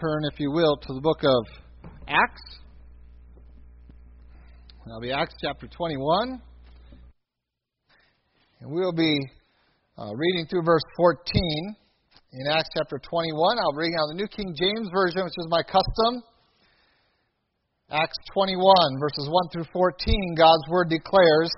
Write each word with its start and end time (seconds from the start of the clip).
turn, 0.00 0.22
if 0.32 0.40
you 0.40 0.50
will, 0.50 0.76
to 0.76 0.94
the 0.94 1.00
book 1.00 1.20
of 1.22 1.44
Acts. 2.08 2.42
That'll 4.86 5.00
be 5.00 5.12
Acts 5.12 5.34
chapter 5.42 5.68
21. 5.68 6.40
And 8.60 8.70
we'll 8.70 8.94
be 8.94 9.18
uh, 9.98 10.14
reading 10.14 10.46
through 10.48 10.62
verse 10.62 10.82
14 10.96 11.76
in 12.32 12.46
Acts 12.50 12.70
chapter 12.76 12.98
21. 12.98 13.58
I'll 13.58 13.76
read 13.76 13.92
out 13.92 14.08
the 14.08 14.16
New 14.16 14.28
King 14.28 14.54
James 14.56 14.88
Version, 14.90 15.24
which 15.24 15.36
is 15.36 15.48
my 15.50 15.62
custom. 15.62 16.22
Acts 17.90 18.16
21, 18.32 18.72
verses 19.00 19.28
1 19.28 19.48
through 19.52 19.68
14, 19.70 20.34
God's 20.38 20.64
Word 20.70 20.88
declares 20.88 21.50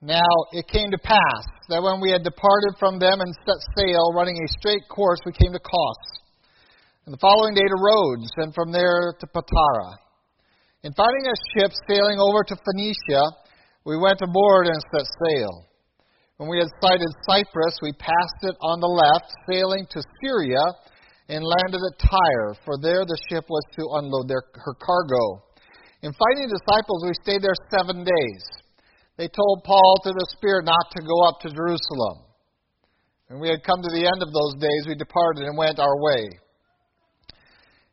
Now 0.00 0.30
it 0.52 0.68
came 0.68 0.92
to 0.92 0.98
pass 0.98 1.44
that 1.68 1.82
when 1.82 2.00
we 2.00 2.12
had 2.12 2.22
departed 2.22 2.78
from 2.78 3.00
them 3.00 3.20
and 3.20 3.34
set 3.44 3.58
sail, 3.76 4.12
running 4.14 4.36
a 4.38 4.46
straight 4.60 4.86
course, 4.88 5.18
we 5.26 5.32
came 5.32 5.52
to 5.52 5.58
Kos 5.58 6.19
and 7.10 7.18
the 7.18 7.26
following 7.26 7.58
day 7.58 7.66
to 7.66 7.74
Rhodes, 7.74 8.30
and 8.38 8.54
from 8.54 8.70
there 8.70 9.10
to 9.18 9.26
Patara. 9.34 9.98
In 10.86 10.94
finding 10.94 11.26
a 11.26 11.42
ship 11.50 11.74
sailing 11.90 12.22
over 12.22 12.46
to 12.46 12.54
Phoenicia, 12.54 13.50
we 13.82 13.98
went 13.98 14.22
aboard 14.22 14.70
and 14.70 14.78
set 14.94 15.10
sail. 15.26 15.66
When 16.38 16.46
we 16.46 16.62
had 16.62 16.70
sighted 16.78 17.10
Cyprus, 17.26 17.82
we 17.82 17.98
passed 17.98 18.46
it 18.46 18.54
on 18.62 18.78
the 18.78 18.94
left, 18.94 19.26
sailing 19.50 19.90
to 19.90 20.06
Syria, 20.22 20.62
and 21.26 21.42
landed 21.42 21.82
at 21.82 21.98
Tyre, 21.98 22.54
for 22.62 22.78
there 22.78 23.02
the 23.02 23.18
ship 23.26 23.42
was 23.50 23.66
to 23.74 23.90
unload 23.98 24.30
their, 24.30 24.46
her 24.62 24.78
cargo. 24.78 25.50
In 26.06 26.14
finding 26.14 26.46
disciples, 26.46 27.10
we 27.10 27.26
stayed 27.26 27.42
there 27.42 27.58
seven 27.74 28.06
days. 28.06 28.44
They 29.18 29.26
told 29.26 29.66
Paul 29.66 29.98
through 30.06 30.14
the 30.14 30.30
Spirit 30.38 30.62
not 30.62 30.86
to 30.94 31.02
go 31.02 31.26
up 31.26 31.42
to 31.42 31.50
Jerusalem. 31.50 32.22
When 33.26 33.42
we 33.42 33.50
had 33.50 33.66
come 33.66 33.82
to 33.82 33.90
the 33.98 34.06
end 34.06 34.22
of 34.22 34.30
those 34.30 34.62
days, 34.62 34.86
we 34.86 34.94
departed 34.94 35.50
and 35.50 35.58
went 35.58 35.82
our 35.82 35.98
way. 36.06 36.30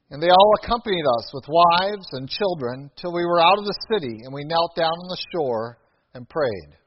And 0.10 0.24
they 0.24 0.30
all 0.30 0.54
accompanied 0.64 1.04
us 1.20 1.28
with 1.34 1.52
wives 1.52 2.08
and 2.14 2.30
children 2.30 2.90
till 2.96 3.12
we 3.12 3.26
were 3.26 3.44
out 3.44 3.60
of 3.60 3.66
the 3.66 3.80
city, 3.92 4.24
and 4.24 4.34
we 4.34 4.48
knelt 4.48 4.76
down 4.76 4.96
on 4.96 5.10
the 5.10 5.24
shore 5.36 5.80
and 6.14 6.30
prayed. 6.30 6.80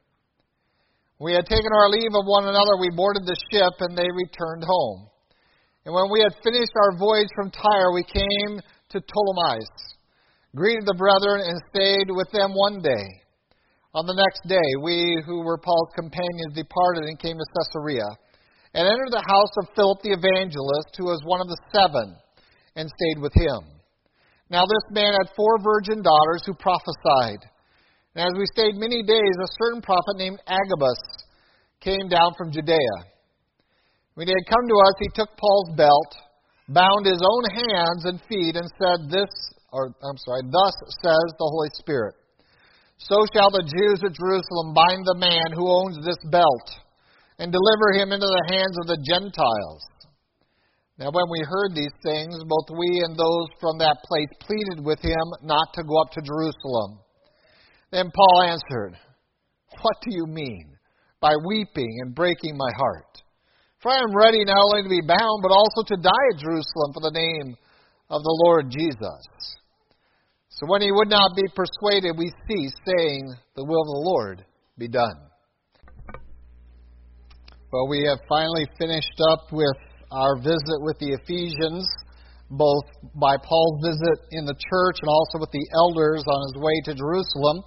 We 1.21 1.35
had 1.35 1.45
taken 1.45 1.69
our 1.69 1.91
leave 1.91 2.17
of 2.17 2.25
one 2.25 2.49
another, 2.49 2.81
we 2.81 2.89
boarded 2.97 3.29
the 3.29 3.37
ship, 3.53 3.77
and 3.81 3.93
they 3.93 4.09
returned 4.09 4.65
home. 4.65 5.11
And 5.85 5.93
when 5.93 6.09
we 6.11 6.25
had 6.25 6.33
finished 6.41 6.73
our 6.73 6.97
voyage 6.97 7.29
from 7.37 7.53
Tyre, 7.53 7.93
we 7.93 8.05
came 8.05 8.57
to 8.57 9.05
Ptolemais, 9.05 9.69
greeted 10.57 10.87
the 10.87 10.97
brethren, 10.97 11.45
and 11.45 11.61
stayed 11.69 12.09
with 12.09 12.33
them 12.33 12.57
one 12.57 12.81
day. 12.81 13.05
On 13.93 14.07
the 14.07 14.17
next 14.17 14.49
day, 14.49 14.65
we 14.81 15.21
who 15.27 15.45
were 15.45 15.61
Paul's 15.61 15.93
companions 15.95 16.57
departed 16.57 17.05
and 17.05 17.21
came 17.21 17.37
to 17.37 17.53
Caesarea, 17.53 18.09
and 18.73 18.89
entered 18.89 19.13
the 19.13 19.29
house 19.29 19.53
of 19.61 19.75
Philip 19.77 20.01
the 20.01 20.17
evangelist, 20.17 20.97
who 20.97 21.05
was 21.05 21.21
one 21.29 21.43
of 21.43 21.49
the 21.49 21.61
seven 21.69 22.17
and 22.77 22.89
stayed 22.89 23.21
with 23.23 23.33
him. 23.35 23.81
Now 24.51 24.67
this 24.67 24.87
man 24.91 25.15
had 25.15 25.35
four 25.37 25.59
virgin 25.63 26.03
daughters 26.03 26.43
who 26.45 26.55
prophesied. 26.55 27.43
And 28.15 28.27
as 28.27 28.35
we 28.35 28.47
stayed 28.51 28.75
many 28.75 29.03
days, 29.03 29.37
a 29.39 29.55
certain 29.63 29.81
prophet 29.81 30.19
named 30.19 30.43
Agabus 30.47 30.99
came 31.81 32.09
down 32.11 32.35
from 32.37 32.51
Judea. 32.51 32.97
When 34.15 34.27
he 34.27 34.35
had 34.35 34.51
come 34.51 34.67
to 34.67 34.79
us, 34.91 34.95
he 34.99 35.09
took 35.15 35.31
Paul's 35.39 35.77
belt, 35.77 36.13
bound 36.69 37.07
his 37.07 37.23
own 37.23 37.45
hands 37.55 38.05
and 38.05 38.21
feet, 38.29 38.57
and 38.59 38.67
said, 38.75 39.07
This, 39.09 39.31
or 39.73 39.95
I'm 40.03 40.19
sorry, 40.27 40.43
thus 40.51 40.75
says 40.99 41.29
the 41.39 41.47
Holy 41.47 41.71
Spirit. 41.79 42.15
So 42.99 43.17
shall 43.33 43.51
the 43.51 43.65
Jews 43.65 44.03
at 44.05 44.19
Jerusalem 44.19 44.75
bind 44.75 45.07
the 45.07 45.23
man 45.23 45.55
who 45.55 45.71
owns 45.71 45.97
this 46.05 46.21
belt, 46.31 46.69
and 47.39 47.55
deliver 47.55 47.97
him 47.97 48.13
into 48.13 48.27
the 48.27 48.47
hands 48.53 48.77
of 48.83 48.87
the 48.91 49.01
Gentiles 49.07 49.81
now, 51.01 51.09
when 51.11 51.33
we 51.33 51.41
heard 51.49 51.73
these 51.75 51.97
things, 52.05 52.37
both 52.45 52.77
we 52.77 53.01
and 53.01 53.17
those 53.17 53.49
from 53.59 53.79
that 53.79 54.05
place 54.05 54.29
pleaded 54.45 54.85
with 54.85 55.01
him 55.01 55.25
not 55.43 55.73
to 55.73 55.83
go 55.83 55.97
up 55.97 56.13
to 56.13 56.21
Jerusalem. 56.21 57.01
Then 57.91 58.13
Paul 58.15 58.43
answered, 58.43 59.01
What 59.81 59.97
do 60.03 60.11
you 60.13 60.27
mean 60.27 60.77
by 61.19 61.33
weeping 61.49 62.01
and 62.05 62.15
breaking 62.15 62.55
my 62.55 62.69
heart? 62.77 63.17
For 63.81 63.91
I 63.91 63.97
am 63.97 64.15
ready 64.15 64.45
not 64.45 64.61
only 64.61 64.83
to 64.83 64.89
be 64.91 65.01
bound, 65.01 65.41
but 65.41 65.51
also 65.51 65.89
to 65.89 65.97
die 65.97 66.27
at 66.35 66.39
Jerusalem 66.39 66.93
for 66.93 67.01
the 67.01 67.17
name 67.17 67.57
of 68.11 68.23
the 68.23 68.39
Lord 68.45 68.69
Jesus. 68.69 69.57
So 70.51 70.67
when 70.67 70.83
he 70.83 70.93
would 70.93 71.09
not 71.09 71.35
be 71.35 71.49
persuaded, 71.57 72.19
we 72.19 72.31
ceased, 72.47 72.77
saying, 72.85 73.35
The 73.57 73.65
will 73.65 73.81
of 73.81 73.89
the 73.89 74.05
Lord 74.05 74.45
be 74.77 74.89
done. 74.89 75.17
Well, 77.73 77.89
we 77.89 78.05
have 78.07 78.19
finally 78.29 78.67
finished 78.79 79.19
up 79.31 79.51
with 79.51 79.77
our 80.11 80.37
visit 80.43 80.79
with 80.83 80.99
the 80.99 81.15
Ephesians, 81.23 81.87
both 82.51 82.85
by 83.15 83.39
Paul's 83.47 83.79
visit 83.87 84.27
in 84.35 84.45
the 84.45 84.59
church 84.59 84.99
and 84.99 85.09
also 85.09 85.39
with 85.39 85.51
the 85.55 85.67
elders 85.75 86.25
on 86.27 86.39
his 86.51 86.57
way 86.59 86.77
to 86.91 86.93
Jerusalem. 86.99 87.63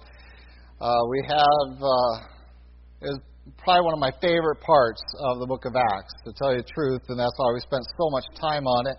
Uh, 0.80 0.92
we 1.08 1.24
have 1.24 1.68
uh, 1.80 3.08
is 3.08 3.18
probably 3.64 3.84
one 3.84 3.94
of 3.96 4.00
my 4.00 4.12
favorite 4.20 4.60
parts 4.60 5.00
of 5.32 5.40
the 5.40 5.46
book 5.46 5.64
of 5.64 5.72
Acts, 5.76 6.12
to 6.24 6.32
tell 6.36 6.52
you 6.52 6.60
the 6.60 6.68
truth, 6.68 7.00
and 7.08 7.18
that's 7.18 7.32
why 7.36 7.48
we 7.52 7.60
spent 7.60 7.84
so 7.96 8.08
much 8.12 8.24
time 8.40 8.68
on 8.68 8.88
it. 8.92 8.98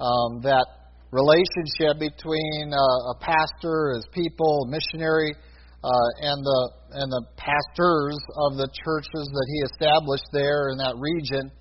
Um, 0.00 0.40
that 0.40 0.64
relationship 1.12 2.00
between 2.00 2.72
uh, 2.72 3.12
a 3.12 3.16
pastor, 3.20 3.92
his 3.96 4.08
people, 4.12 4.64
missionary, 4.72 5.36
uh, 5.84 6.08
and 6.24 6.40
the 6.44 6.60
and 6.92 7.08
the 7.12 7.24
pastors 7.36 8.16
of 8.48 8.56
the 8.56 8.68
churches 8.84 9.24
that 9.28 9.46
he 9.48 9.58
established 9.68 10.28
there 10.32 10.72
in 10.72 10.76
that 10.76 10.96
region 10.96 11.52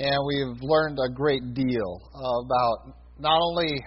and 0.00 0.16
we've 0.24 0.56
learned 0.62 0.98
a 0.98 1.12
great 1.12 1.52
deal 1.52 2.00
about 2.16 2.96
not 3.18 3.36
only 3.36 3.84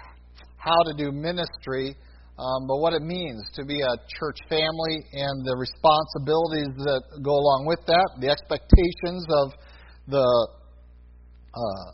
how 0.57 0.78
to 0.85 0.94
do 0.96 1.12
ministry, 1.12 1.96
um, 2.38 2.68
but 2.69 2.78
what 2.78 2.94
it 2.94 3.01
means 3.01 3.41
to 3.56 3.66
be 3.66 3.81
a 3.81 3.96
church 4.19 4.38
family 4.47 5.02
and 5.13 5.41
the 5.41 5.57
responsibilities 5.57 6.69
that 6.85 7.02
go 7.25 7.34
along 7.34 7.66
with 7.66 7.81
that, 7.88 8.09
the 8.22 8.29
expectations 8.29 9.25
of 9.41 9.53
the 10.07 10.28
uh, 11.50 11.85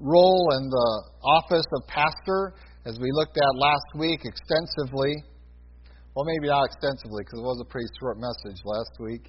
role 0.00 0.48
and 0.56 0.72
the 0.72 0.90
office 1.36 1.66
of 1.76 1.86
pastor, 1.86 2.54
as 2.86 2.96
we 2.98 3.08
looked 3.12 3.36
at 3.36 3.60
last 3.60 3.88
week 3.96 4.20
extensively. 4.24 5.12
Well, 6.14 6.24
maybe 6.24 6.48
not 6.48 6.64
extensively 6.64 7.24
because 7.28 7.40
it 7.40 7.44
was 7.44 7.60
a 7.60 7.68
pretty 7.68 7.88
short 8.00 8.16
message 8.16 8.56
last 8.64 8.96
week. 9.00 9.28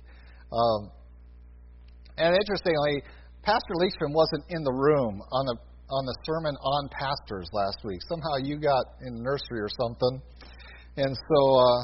Um, 0.55 0.91
and 2.15 2.31
interestingly, 2.35 3.03
Pastor 3.47 3.79
Leekstrom 3.79 4.11
wasn't 4.11 4.43
in 4.49 4.61
the 4.67 4.75
room 4.75 5.23
on 5.31 5.45
the 5.47 5.55
on 5.87 6.03
the 6.03 6.15
sermon 6.27 6.51
on 6.59 6.91
pastors 6.91 7.47
last 7.55 7.79
week. 7.87 8.03
Somehow 8.11 8.35
you 8.43 8.59
got 8.59 8.99
in 9.07 9.23
nursery 9.23 9.63
or 9.63 9.71
something, 9.71 10.19
and 10.99 11.15
so 11.15 11.39
uh, 11.55 11.79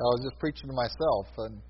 I 0.00 0.08
was 0.16 0.24
just 0.24 0.40
preaching 0.40 0.72
to 0.72 0.72
myself, 0.72 1.28
and 1.44 1.60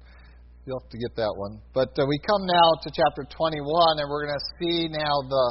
you'll 0.62 0.78
have 0.78 0.94
to 0.94 1.00
get 1.02 1.18
that 1.18 1.34
one. 1.34 1.58
But 1.74 1.90
uh, 1.98 2.06
we 2.06 2.22
come 2.22 2.46
now 2.46 2.78
to 2.86 2.88
chapter 2.94 3.26
21, 3.26 3.98
and 3.98 4.06
we're 4.06 4.30
going 4.30 4.38
to 4.38 4.46
see 4.62 4.86
now 4.94 5.18
the 5.26 5.46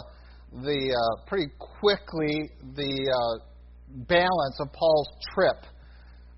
the 0.63 0.79
uh, 0.95 1.27
pretty 1.27 1.51
quickly 1.59 2.47
the 2.79 2.95
uh, 3.11 3.43
balance 4.07 4.55
of 4.63 4.71
Paul's 4.71 5.11
trip. 5.35 5.59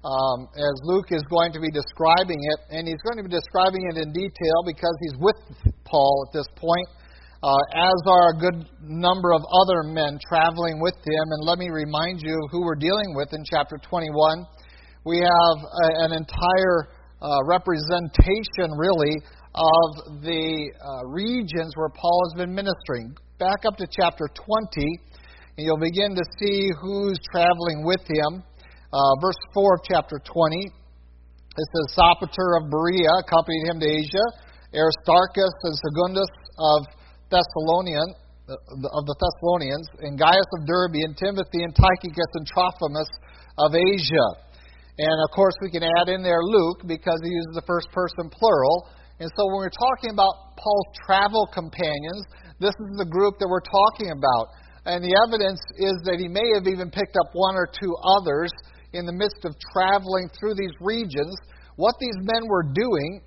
Um, 0.02 0.50
as 0.58 0.76
Luke 0.90 1.14
is 1.14 1.22
going 1.30 1.54
to 1.54 1.62
be 1.62 1.70
describing 1.70 2.42
it, 2.42 2.60
and 2.74 2.90
he's 2.90 3.02
going 3.06 3.22
to 3.22 3.26
be 3.30 3.30
describing 3.30 3.86
it 3.94 4.02
in 4.02 4.10
detail 4.10 4.58
because 4.66 4.96
he's 5.06 5.18
with 5.22 5.38
Paul 5.86 6.26
at 6.26 6.34
this 6.34 6.50
point 6.58 6.90
uh, 7.44 7.62
as 7.74 8.00
are 8.08 8.30
a 8.34 8.38
good 8.40 8.66
number 8.82 9.34
of 9.34 9.42
other 9.46 9.84
men 9.84 10.18
traveling 10.28 10.82
with 10.82 10.96
him. 11.06 11.26
And 11.38 11.46
let 11.46 11.60
me 11.60 11.70
remind 11.70 12.22
you 12.22 12.36
who 12.52 12.62
we're 12.62 12.76
dealing 12.76 13.14
with 13.16 13.30
in 13.34 13.44
chapter 13.46 13.78
21. 13.78 14.46
We 15.06 15.20
have 15.20 15.58
a, 15.62 16.06
an 16.06 16.12
entire 16.14 16.90
uh, 17.22 17.38
representation, 17.46 18.74
really, 18.78 19.14
of 19.54 20.22
the 20.26 20.72
uh, 20.82 21.06
regions 21.10 21.74
where 21.76 21.90
Paul 21.90 22.20
has 22.30 22.38
been 22.38 22.54
ministering. 22.54 23.14
Back 23.40 23.66
up 23.66 23.78
to 23.78 23.88
chapter 23.90 24.26
20, 24.34 24.82
and 25.58 25.66
you'll 25.66 25.78
begin 25.78 26.16
to 26.16 26.26
see 26.42 26.70
who's 26.82 27.18
traveling 27.32 27.86
with 27.86 28.02
him. 28.02 28.42
Uh, 28.92 29.14
verse 29.22 29.38
4 29.54 29.76
of 29.76 29.82
chapter 29.86 30.18
20. 30.26 30.66
It 30.66 31.68
says, 31.74 31.98
Sopater 31.98 32.62
of 32.62 32.70
Berea 32.70 33.10
accompanied 33.26 33.66
him 33.66 33.80
to 33.80 33.86
Asia. 33.86 34.26
Aristarchus 34.74 35.54
and 35.64 35.74
Secundus 35.74 36.30
of 36.60 36.97
Thessalonian, 37.30 38.16
of 38.48 39.04
the 39.04 39.18
Thessalonians, 39.20 39.88
and 40.00 40.16
Gaius 40.16 40.50
of 40.56 40.64
Derbe, 40.64 41.04
and 41.04 41.16
Timothy, 41.20 41.68
and 41.68 41.76
Tychicus, 41.76 42.32
and 42.40 42.48
Trophimus 42.48 43.12
of 43.60 43.76
Asia. 43.76 44.28
And 44.98 45.18
of 45.22 45.30
course, 45.36 45.54
we 45.62 45.70
can 45.70 45.84
add 45.84 46.10
in 46.10 46.24
there 46.24 46.42
Luke 46.42 46.88
because 46.88 47.20
he 47.22 47.30
uses 47.30 47.54
the 47.54 47.68
first 47.68 47.92
person 47.92 48.32
plural. 48.32 48.90
And 49.20 49.30
so 49.36 49.46
when 49.52 49.68
we're 49.68 49.78
talking 49.78 50.10
about 50.10 50.58
Paul's 50.58 50.90
travel 51.06 51.46
companions, 51.54 52.24
this 52.60 52.74
is 52.74 52.98
the 52.98 53.06
group 53.06 53.38
that 53.38 53.48
we're 53.48 53.66
talking 53.66 54.10
about. 54.16 54.50
And 54.88 55.04
the 55.04 55.14
evidence 55.28 55.60
is 55.78 56.00
that 56.08 56.18
he 56.18 56.32
may 56.32 56.48
have 56.56 56.66
even 56.66 56.90
picked 56.90 57.20
up 57.20 57.30
one 57.34 57.56
or 57.60 57.68
two 57.68 57.94
others 58.18 58.50
in 58.94 59.06
the 59.06 59.14
midst 59.14 59.44
of 59.44 59.54
traveling 59.76 60.32
through 60.40 60.56
these 60.56 60.74
regions. 60.80 61.36
What 61.76 62.00
these 62.00 62.16
men 62.24 62.48
were 62.48 62.64
doing 62.64 63.22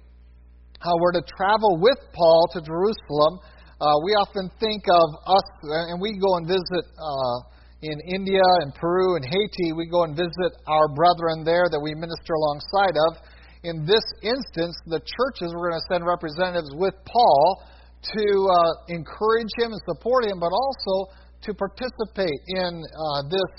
uh, 0.81 0.97
were 0.99 1.13
to 1.13 1.23
travel 1.37 1.79
with 1.79 2.01
Paul 2.17 2.49
to 2.57 2.65
Jerusalem 2.65 3.45
uh, 3.81 3.97
we 4.05 4.13
often 4.21 4.53
think 4.61 4.85
of 4.93 5.09
us, 5.25 5.49
and 5.89 6.01
we 6.01 6.21
go 6.21 6.37
and 6.37 6.45
visit 6.45 6.85
uh, 7.01 7.51
in 7.81 7.97
India 8.13 8.45
and 8.61 8.77
Peru 8.77 9.17
and 9.17 9.25
Haiti, 9.25 9.73
we 9.73 9.89
go 9.89 10.05
and 10.05 10.13
visit 10.13 10.53
our 10.69 10.85
brethren 10.93 11.49
there 11.49 11.65
that 11.73 11.81
we 11.81 11.97
minister 11.97 12.37
alongside 12.37 12.93
of. 13.09 13.17
In 13.65 13.89
this 13.89 14.05
instance, 14.21 14.77
the 14.85 15.01
churches 15.01 15.57
were 15.57 15.73
going 15.73 15.81
to 15.81 15.89
send 15.89 16.05
representatives 16.05 16.69
with 16.77 16.93
Paul 17.09 17.65
to 18.05 18.25
uh, 18.53 18.93
encourage 18.93 19.53
him 19.57 19.73
and 19.73 19.81
support 19.89 20.29
him, 20.29 20.37
but 20.41 20.53
also 20.53 21.13
to 21.49 21.57
participate 21.57 22.41
in 22.53 22.85
uh, 22.85 23.25
this 23.33 23.53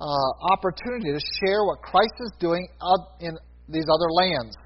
uh, 0.00 0.28
opportunity 0.48 1.12
to 1.12 1.20
share 1.44 1.64
what 1.68 1.84
Christ 1.84 2.16
is 2.24 2.32
doing 2.40 2.64
in 3.20 3.36
these 3.68 3.84
other 3.84 4.08
lands. 4.16 4.56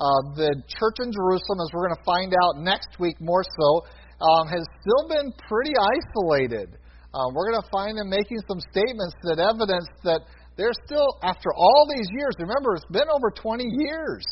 Uh, 0.00 0.36
the 0.36 0.52
church 0.64 0.96
in 1.04 1.12
Jerusalem, 1.12 1.60
as 1.60 1.68
we're 1.72 1.88
going 1.88 1.96
to 1.96 2.08
find 2.08 2.32
out 2.44 2.60
next 2.60 2.96
week 3.00 3.20
more 3.20 3.44
so, 3.44 3.84
um, 4.20 4.48
has 4.48 4.64
still 4.80 5.08
been 5.08 5.32
pretty 5.48 5.74
isolated. 5.76 6.76
Uh, 7.12 7.28
we're 7.32 7.50
going 7.50 7.60
to 7.60 7.70
find 7.72 7.96
them 7.96 8.08
making 8.08 8.38
some 8.48 8.60
statements 8.72 9.16
that 9.24 9.40
evidence 9.40 9.88
that 10.04 10.20
they're 10.56 10.76
still, 10.84 11.06
after 11.22 11.52
all 11.52 11.88
these 11.88 12.08
years, 12.16 12.32
remember, 12.40 12.76
it's 12.76 12.88
been 12.92 13.08
over 13.12 13.28
20 13.30 13.64
years, 13.64 14.24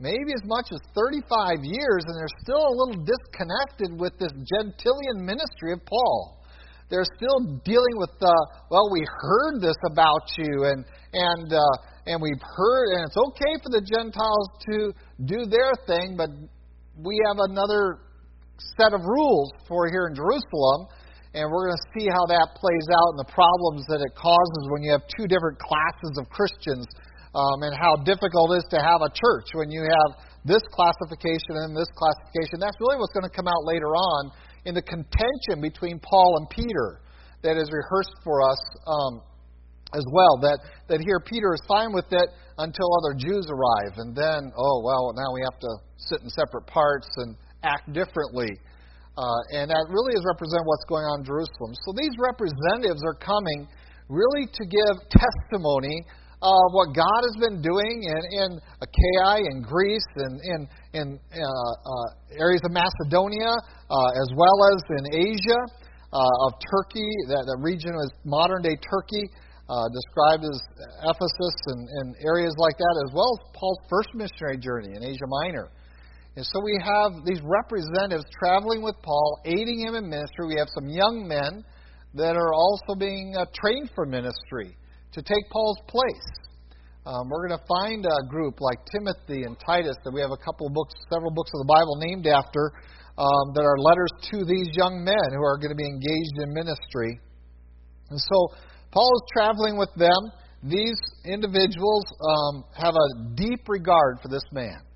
maybe 0.00 0.32
as 0.32 0.44
much 0.44 0.72
as 0.72 0.80
35 0.96 1.60
years, 1.64 2.02
and 2.08 2.16
they're 2.16 2.38
still 2.40 2.60
a 2.60 2.74
little 2.74 3.00
disconnected 3.04 3.92
with 4.00 4.16
this 4.16 4.32
Gentilian 4.48 5.24
ministry 5.24 5.72
of 5.72 5.84
Paul 5.84 6.38
they're 6.90 7.08
still 7.16 7.60
dealing 7.64 7.96
with 7.96 8.10
the 8.20 8.36
well 8.70 8.88
we 8.90 9.04
heard 9.06 9.60
this 9.60 9.76
about 9.90 10.24
you 10.36 10.64
and 10.64 10.84
and 11.12 11.52
uh, 11.52 11.60
and 12.06 12.20
we've 12.20 12.42
heard 12.42 12.96
and 12.96 13.04
it's 13.06 13.16
okay 13.16 13.54
for 13.62 13.70
the 13.70 13.84
gentiles 13.84 14.48
to 14.70 14.92
do 15.24 15.44
their 15.46 15.72
thing 15.86 16.16
but 16.16 16.30
we 16.96 17.20
have 17.28 17.36
another 17.50 18.00
set 18.78 18.92
of 18.92 19.02
rules 19.06 19.50
for 19.66 19.86
here 19.88 20.06
in 20.10 20.14
jerusalem 20.14 20.90
and 21.36 21.44
we're 21.46 21.68
going 21.68 21.76
to 21.76 21.88
see 21.94 22.06
how 22.10 22.24
that 22.26 22.56
plays 22.56 22.88
out 22.90 23.14
and 23.14 23.20
the 23.20 23.30
problems 23.30 23.84
that 23.86 24.00
it 24.02 24.12
causes 24.16 24.62
when 24.74 24.82
you 24.82 24.90
have 24.90 25.04
two 25.14 25.26
different 25.30 25.58
classes 25.58 26.18
of 26.18 26.26
christians 26.28 26.86
um, 27.36 27.62
and 27.62 27.76
how 27.76 27.94
difficult 28.02 28.56
it 28.56 28.64
is 28.64 28.68
to 28.72 28.80
have 28.80 29.04
a 29.04 29.10
church 29.12 29.52
when 29.54 29.70
you 29.70 29.84
have 29.84 30.10
this 30.42 30.64
classification 30.72 31.60
and 31.62 31.76
this 31.76 31.90
classification 31.94 32.58
that's 32.58 32.76
really 32.80 32.98
what's 32.98 33.12
going 33.14 33.26
to 33.26 33.34
come 33.34 33.46
out 33.46 33.62
later 33.68 33.94
on 33.94 34.32
in 34.68 34.74
the 34.74 34.82
contention 34.82 35.64
between 35.64 35.98
Paul 35.98 36.36
and 36.38 36.50
Peter 36.50 37.00
that 37.42 37.56
is 37.56 37.70
rehearsed 37.72 38.16
for 38.22 38.42
us 38.44 38.60
um, 38.86 39.22
as 39.94 40.04
well. 40.12 40.36
That, 40.42 40.58
that 40.88 41.00
here 41.00 41.20
Peter 41.24 41.54
is 41.54 41.62
fine 41.66 41.92
with 41.92 42.04
it 42.10 42.28
until 42.58 42.88
other 43.00 43.16
Jews 43.16 43.48
arrive. 43.48 43.96
And 43.96 44.14
then, 44.14 44.52
oh, 44.52 44.82
well, 44.84 45.14
now 45.16 45.32
we 45.32 45.40
have 45.40 45.58
to 45.60 45.72
sit 45.96 46.20
in 46.20 46.28
separate 46.28 46.66
parts 46.66 47.08
and 47.16 47.36
act 47.62 47.92
differently. 47.92 48.50
Uh, 49.18 49.58
and 49.58 49.70
that 49.70 49.82
really 49.90 50.14
is 50.14 50.22
represent 50.22 50.62
what's 50.62 50.86
going 50.86 51.02
on 51.02 51.20
in 51.20 51.26
Jerusalem. 51.26 51.74
So 51.82 51.90
these 51.98 52.14
representatives 52.22 53.02
are 53.02 53.18
coming 53.18 53.66
really 54.08 54.46
to 54.46 54.62
give 54.64 54.94
testimony 55.10 56.06
of 56.38 56.70
what 56.70 56.94
God 56.94 57.20
has 57.26 57.36
been 57.42 57.58
doing 57.58 58.06
in, 58.06 58.22
in 58.46 58.48
Achaia 58.78 59.42
and 59.42 59.58
Greece 59.66 60.06
and 60.22 60.38
in, 60.38 60.60
in 60.94 61.06
uh, 61.34 61.42
uh, 61.42 62.38
areas 62.38 62.62
of 62.62 62.70
Macedonia, 62.70 63.50
uh, 63.90 64.22
as 64.22 64.28
well 64.38 64.58
as 64.70 64.78
in 65.02 65.04
Asia, 65.18 65.60
uh, 66.14 66.46
of 66.46 66.54
Turkey. 66.62 67.10
That, 67.26 67.42
that 67.42 67.58
region 67.58 67.90
is 67.90 68.10
modern 68.24 68.62
day 68.62 68.78
Turkey, 68.78 69.26
uh, 69.66 69.90
described 69.90 70.46
as 70.46 70.58
Ephesus 71.10 71.56
and, 71.74 71.82
and 72.00 72.06
areas 72.22 72.54
like 72.56 72.78
that, 72.78 72.94
as 73.04 73.10
well 73.12 73.34
as 73.34 73.38
Paul's 73.58 73.82
first 73.90 74.14
missionary 74.14 74.58
journey 74.62 74.94
in 74.94 75.02
Asia 75.02 75.26
Minor. 75.42 75.74
And 76.38 76.46
so 76.46 76.62
we 76.62 76.78
have 76.78 77.26
these 77.26 77.42
representatives 77.42 78.22
traveling 78.38 78.78
with 78.80 78.94
Paul, 79.02 79.40
aiding 79.44 79.82
him 79.82 79.96
in 79.96 80.08
ministry. 80.08 80.46
We 80.46 80.54
have 80.62 80.70
some 80.70 80.86
young 80.86 81.26
men 81.26 81.64
that 82.14 82.36
are 82.38 82.54
also 82.54 82.94
being 82.94 83.34
uh, 83.34 83.42
trained 83.50 83.90
for 83.92 84.06
ministry 84.06 84.78
to 85.14 85.20
take 85.20 85.50
Paul's 85.50 85.82
place. 85.88 86.30
Um, 87.04 87.26
we're 87.26 87.48
going 87.48 87.58
to 87.58 87.66
find 87.66 88.06
a 88.06 88.22
group 88.30 88.60
like 88.60 88.78
Timothy 88.86 89.50
and 89.50 89.58
Titus 89.58 89.98
that 90.04 90.14
we 90.14 90.20
have 90.20 90.30
a 90.30 90.38
couple 90.38 90.68
of 90.68 90.74
books, 90.74 90.94
several 91.10 91.34
books 91.34 91.50
of 91.58 91.66
the 91.66 91.70
Bible 91.74 91.98
named 92.06 92.28
after, 92.30 92.70
um, 93.18 93.50
that 93.58 93.66
are 93.66 93.78
letters 93.82 94.14
to 94.30 94.46
these 94.46 94.70
young 94.78 95.02
men 95.02 95.34
who 95.34 95.42
are 95.42 95.58
going 95.58 95.74
to 95.74 95.80
be 95.80 95.90
engaged 95.90 96.38
in 96.38 96.54
ministry. 96.54 97.18
And 98.10 98.20
so 98.30 98.54
Paul 98.92 99.10
is 99.10 99.22
traveling 99.34 99.76
with 99.76 99.90
them. 99.98 100.30
These 100.62 101.02
individuals 101.26 102.06
um, 102.22 102.62
have 102.78 102.94
a 102.94 103.34
deep 103.34 103.66
regard 103.66 104.22
for 104.22 104.28
this 104.28 104.46
man. 104.52 104.86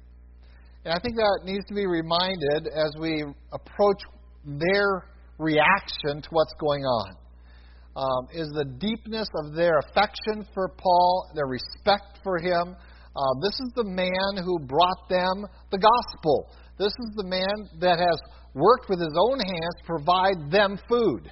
And 0.84 0.93
I 0.93 0.99
think 0.99 1.14
that 1.17 1.40
needs 1.44 1.64
to 1.67 1.75
be 1.75 1.87
reminded 1.87 2.67
as 2.75 2.94
we 2.99 3.25
approach 3.52 4.02
their 4.44 5.06
reaction 5.38 6.23
to 6.23 6.29
what's 6.31 6.55
going 6.58 6.82
on 6.82 7.17
um, 7.94 8.29
is 8.32 8.49
the 8.49 8.64
deepness 8.64 9.29
of 9.44 9.55
their 9.55 9.79
affection 9.79 10.46
for 10.55 10.69
Paul, 10.76 11.31
their 11.34 11.46
respect 11.46 12.19
for 12.25 12.38
him. 12.38 12.75
Uh, 13.14 13.32
this 13.43 13.52
is 13.61 13.70
the 13.76 13.84
man 13.84 14.43
who 14.43 14.58
brought 14.58 15.08
them 15.08 15.44
the 15.70 15.79
gospel. 15.79 16.49
This 16.79 16.93
is 16.93 17.11
the 17.17 17.28
man 17.28 17.78
that 17.81 17.99
has 17.99 18.19
worked 18.55 18.88
with 18.88 18.99
his 18.99 19.14
own 19.14 19.38
hands 19.38 19.75
to 19.78 19.85
provide 19.85 20.50
them 20.50 20.78
food. 20.88 21.31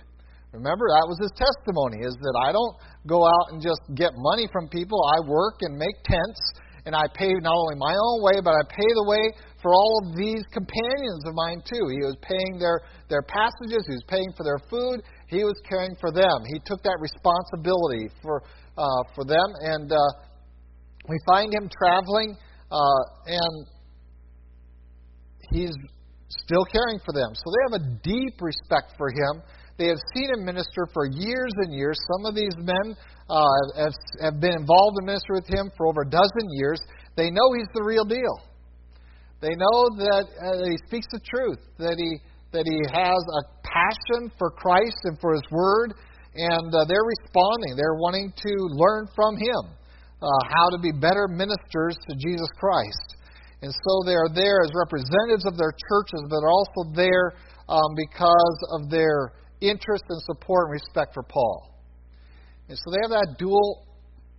Remember, 0.52 0.86
that 0.90 1.06
was 1.06 1.18
his 1.22 1.32
testimony, 1.38 2.02
is 2.02 2.14
that 2.20 2.36
I 2.42 2.50
don't 2.52 2.74
go 3.06 3.24
out 3.24 3.54
and 3.54 3.62
just 3.62 3.80
get 3.94 4.10
money 4.16 4.48
from 4.52 4.68
people. 4.68 4.98
I 5.16 5.26
work 5.26 5.62
and 5.62 5.78
make 5.78 5.94
tents, 6.04 6.42
and 6.86 6.94
I 6.94 7.04
pay 7.14 7.32
not 7.40 7.54
only 7.54 7.76
my 7.76 7.94
own 7.94 8.22
way, 8.22 8.40
but 8.42 8.54
I 8.54 8.62
pay 8.68 8.90
the 8.96 9.06
way 9.08 9.24
for 9.62 9.74
all 9.74 10.02
of 10.02 10.16
these 10.16 10.42
companions 10.52 11.22
of 11.26 11.34
mine 11.34 11.60
too. 11.64 11.84
He 11.92 12.00
was 12.00 12.16
paying 12.22 12.58
their, 12.58 12.80
their 13.08 13.22
passages, 13.22 13.84
he 13.86 13.96
was 14.00 14.06
paying 14.08 14.32
for 14.36 14.44
their 14.44 14.60
food, 14.70 15.04
he 15.28 15.44
was 15.44 15.54
caring 15.68 15.94
for 16.00 16.10
them. 16.10 16.42
He 16.48 16.58
took 16.64 16.82
that 16.82 16.98
responsibility 16.98 18.08
for, 18.22 18.42
uh, 18.76 19.02
for 19.14 19.24
them. 19.24 19.48
And 19.60 19.92
uh, 19.92 19.96
we 21.08 21.16
find 21.26 21.52
him 21.52 21.68
traveling, 21.70 22.36
uh, 22.70 23.02
and 23.26 23.66
he's 25.52 25.74
still 26.28 26.64
caring 26.64 26.98
for 27.04 27.12
them. 27.12 27.34
So 27.34 27.44
they 27.50 27.62
have 27.70 27.76
a 27.82 27.84
deep 28.02 28.40
respect 28.40 28.94
for 28.96 29.10
him. 29.10 29.42
They 29.80 29.88
have 29.88 30.04
seen 30.12 30.28
him 30.28 30.44
minister 30.44 30.84
for 30.92 31.08
years 31.08 31.56
and 31.64 31.72
years. 31.72 31.96
Some 32.12 32.28
of 32.28 32.36
these 32.36 32.52
men 32.60 32.92
uh, 33.32 33.48
have, 33.80 33.96
have 34.20 34.36
been 34.36 34.52
involved 34.52 35.00
in 35.00 35.06
ministry 35.08 35.40
with 35.40 35.48
him 35.48 35.72
for 35.72 35.88
over 35.88 36.04
a 36.04 36.10
dozen 36.10 36.52
years. 36.52 36.84
They 37.16 37.30
know 37.32 37.56
he's 37.56 37.72
the 37.72 37.82
real 37.82 38.04
deal. 38.04 38.44
They 39.40 39.56
know 39.56 39.78
that 40.04 40.24
uh, 40.36 40.68
he 40.68 40.76
speaks 40.84 41.08
the 41.08 41.20
truth, 41.24 41.64
that 41.78 41.96
he 41.96 42.20
that 42.52 42.68
he 42.68 42.76
has 42.92 43.22
a 43.24 43.42
passion 43.64 44.28
for 44.36 44.50
Christ 44.50 45.00
and 45.04 45.16
for 45.18 45.32
his 45.32 45.46
word, 45.50 45.94
and 46.34 46.74
uh, 46.74 46.84
they're 46.84 47.06
responding. 47.06 47.78
They're 47.78 47.96
wanting 47.96 48.34
to 48.36 48.52
learn 48.76 49.06
from 49.16 49.38
him 49.38 49.70
uh, 50.20 50.26
how 50.50 50.68
to 50.76 50.78
be 50.82 50.92
better 50.92 51.24
ministers 51.24 51.96
to 51.96 52.12
Jesus 52.20 52.50
Christ. 52.58 53.16
And 53.62 53.72
so 53.72 53.92
they 54.04 54.18
are 54.18 54.28
there 54.28 54.60
as 54.60 54.70
representatives 54.76 55.46
of 55.46 55.56
their 55.56 55.72
churches, 55.72 56.26
but 56.28 56.42
also 56.44 56.90
there 56.92 57.32
um, 57.70 57.94
because 57.96 58.58
of 58.76 58.90
their 58.90 59.32
interest 59.60 60.04
and 60.08 60.20
support 60.22 60.68
and 60.68 60.72
respect 60.72 61.14
for 61.14 61.22
Paul. 61.22 61.74
And 62.68 62.78
so 62.78 62.90
they 62.90 62.98
have 63.02 63.10
that 63.10 63.36
dual 63.38 63.86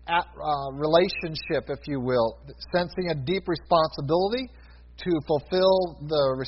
at, 0.07 0.25
uh, 0.25 0.71
relationship, 0.73 1.69
if 1.69 1.87
you 1.87 1.99
will, 1.99 2.39
sensing 2.73 3.09
a 3.11 3.15
deep 3.15 3.47
responsibility 3.47 4.49
to 4.97 5.11
fulfill 5.27 5.97
the 6.07 6.45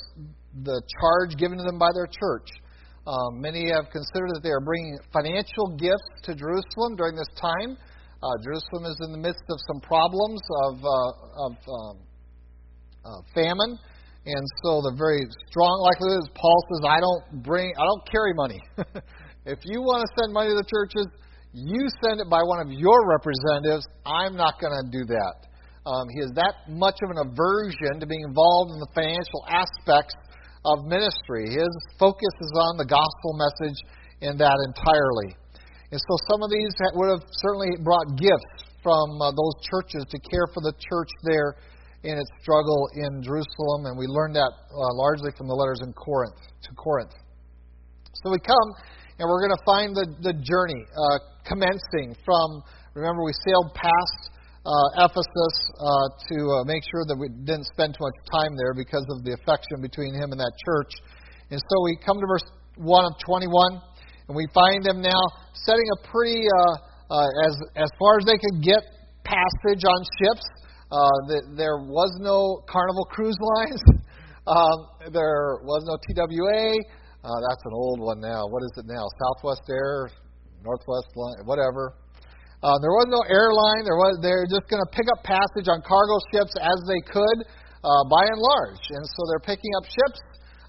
the 0.62 0.82
charge 1.02 1.36
given 1.38 1.58
to 1.58 1.64
them 1.64 1.80
by 1.80 1.90
their 1.96 2.06
church. 2.06 2.50
Um, 3.08 3.42
many 3.42 3.68
have 3.74 3.90
considered 3.92 4.30
that 4.38 4.42
they 4.44 4.54
are 4.54 4.62
bringing 4.62 4.98
financial 5.12 5.76
gifts 5.76 6.24
to 6.24 6.36
Jerusalem 6.36 6.96
during 6.96 7.16
this 7.16 7.28
time. 7.36 7.76
Uh, 8.22 8.30
Jerusalem 8.46 8.86
is 8.86 8.98
in 9.04 9.12
the 9.12 9.18
midst 9.18 9.44
of 9.50 9.58
some 9.68 9.82
problems 9.82 10.40
of, 10.64 10.74
uh, 10.80 11.46
of 11.50 11.54
um, 11.68 11.96
uh, 13.04 13.20
famine, 13.36 13.78
and 14.26 14.44
so 14.64 14.80
the 14.80 14.96
very 14.96 15.28
strong 15.52 15.84
likelihood 15.84 16.24
is 16.24 16.30
Paul 16.32 16.60
says, 16.72 16.82
"I 16.88 17.00
don't 17.04 17.44
bring, 17.44 17.74
I 17.76 17.84
don't 17.84 18.06
carry 18.08 18.34
money. 18.34 18.62
if 19.46 19.60
you 19.68 19.84
want 19.84 20.08
to 20.08 20.10
send 20.16 20.32
money 20.32 20.56
to 20.56 20.60
the 20.60 20.70
churches, 20.70 21.08
you 21.52 21.88
send 22.00 22.24
it 22.24 22.30
by 22.32 22.40
one 22.44 22.64
of 22.64 22.72
your 22.72 23.04
representatives. 23.08 23.84
I'm 24.08 24.36
not 24.36 24.60
going 24.64 24.72
to 24.72 24.86
do 24.88 25.04
that." 25.12 25.36
Um, 25.84 26.08
he 26.16 26.24
has 26.24 26.32
that 26.40 26.72
much 26.72 26.96
of 27.04 27.12
an 27.12 27.20
aversion 27.28 28.00
to 28.00 28.08
being 28.08 28.24
involved 28.24 28.72
in 28.72 28.80
the 28.80 28.88
financial 28.96 29.44
aspects 29.52 30.16
of 30.64 30.88
ministry. 30.88 31.52
His 31.52 31.74
focus 32.00 32.34
is 32.40 32.54
on 32.56 32.80
the 32.80 32.88
gospel 32.88 33.36
message 33.36 33.80
in 34.24 34.40
that 34.40 34.56
entirely. 34.72 35.36
And 35.92 36.00
so 36.00 36.14
some 36.32 36.40
of 36.40 36.50
these 36.50 36.72
would 36.96 37.12
have 37.12 37.28
certainly 37.44 37.76
brought 37.84 38.16
gifts 38.16 38.72
from 38.80 39.20
uh, 39.20 39.36
those 39.36 39.56
churches 39.68 40.08
to 40.08 40.18
care 40.24 40.48
for 40.56 40.64
the 40.64 40.74
church 40.80 41.12
there 41.28 41.60
in 42.04 42.20
its 42.20 42.30
struggle 42.42 42.88
in 42.96 43.24
Jerusalem, 43.24 43.88
and 43.88 43.98
we 43.98 44.08
learned 44.08 44.36
that 44.36 44.52
uh, 44.52 44.94
largely 44.96 45.32
from 45.38 45.48
the 45.48 45.56
letters 45.56 45.80
in 45.84 45.94
Corinth 45.94 46.36
to 46.36 46.72
Corinth. 46.76 47.16
So 48.24 48.32
we 48.32 48.40
come, 48.40 48.70
and 49.20 49.28
we're 49.28 49.40
going 49.40 49.56
to 49.56 49.66
find 49.66 49.96
the, 49.96 50.06
the 50.22 50.36
journey 50.44 50.84
uh, 50.92 51.18
commencing 51.48 52.16
from. 52.24 52.64
Remember, 52.94 53.24
we 53.24 53.34
sailed 53.48 53.72
past 53.74 54.34
uh, 54.64 55.04
Ephesus 55.08 55.56
uh, 55.76 56.08
to 56.32 56.38
uh, 56.48 56.64
make 56.64 56.84
sure 56.88 57.04
that 57.08 57.18
we 57.20 57.28
didn't 57.44 57.68
spend 57.76 57.96
too 57.96 58.04
much 58.04 58.18
time 58.32 58.56
there 58.56 58.72
because 58.72 59.04
of 59.12 59.24
the 59.28 59.36
affection 59.36 59.84
between 59.84 60.16
him 60.16 60.32
and 60.32 60.40
that 60.40 60.54
church. 60.64 60.92
And 61.52 61.60
so 61.60 61.76
we 61.84 62.00
come 62.00 62.20
to 62.20 62.28
verse 62.28 62.48
1 62.80 62.88
of 63.06 63.14
21. 63.20 63.80
And 64.28 64.36
we 64.36 64.48
find 64.56 64.84
them 64.84 65.04
now 65.04 65.20
setting 65.68 65.84
a 65.84 66.08
pretty, 66.08 66.48
uh, 66.48 67.12
uh, 67.12 67.48
as, 67.48 67.54
as 67.76 67.90
far 68.00 68.20
as 68.20 68.26
they 68.26 68.40
could 68.40 68.64
get 68.64 68.80
passage 69.28 69.84
on 69.84 70.00
ships. 70.24 70.46
Uh, 70.94 71.18
the, 71.26 71.38
there 71.58 71.82
was 71.90 72.14
no 72.22 72.62
Carnival 72.70 73.10
Cruise 73.10 73.42
Lines. 73.42 73.82
um, 74.46 75.10
there 75.10 75.58
was 75.66 75.82
no 75.90 75.98
TWA. 76.06 76.78
Uh, 77.26 77.40
that's 77.50 77.64
an 77.66 77.74
old 77.74 77.98
one 77.98 78.22
now. 78.22 78.46
What 78.46 78.62
is 78.62 78.78
it 78.78 78.86
now? 78.86 79.02
Southwest 79.18 79.66
Air, 79.74 80.14
Northwest 80.62 81.10
Line, 81.18 81.50
whatever. 81.50 81.98
Uh, 82.62 82.78
there 82.78 82.94
was 82.94 83.10
no 83.10 83.26
airline. 83.26 83.90
There 83.90 83.98
was. 83.98 84.22
They're 84.22 84.46
just 84.46 84.70
going 84.70 84.86
to 84.86 84.92
pick 84.94 85.10
up 85.10 85.26
passage 85.26 85.66
on 85.66 85.82
cargo 85.82 86.22
ships 86.30 86.54
as 86.62 86.78
they 86.86 87.02
could, 87.10 87.38
uh, 87.82 88.04
by 88.14 88.30
and 88.30 88.38
large. 88.38 88.86
And 88.94 89.04
so 89.18 89.20
they're 89.34 89.50
picking 89.50 89.74
up 89.82 89.90
ships, 89.90 90.22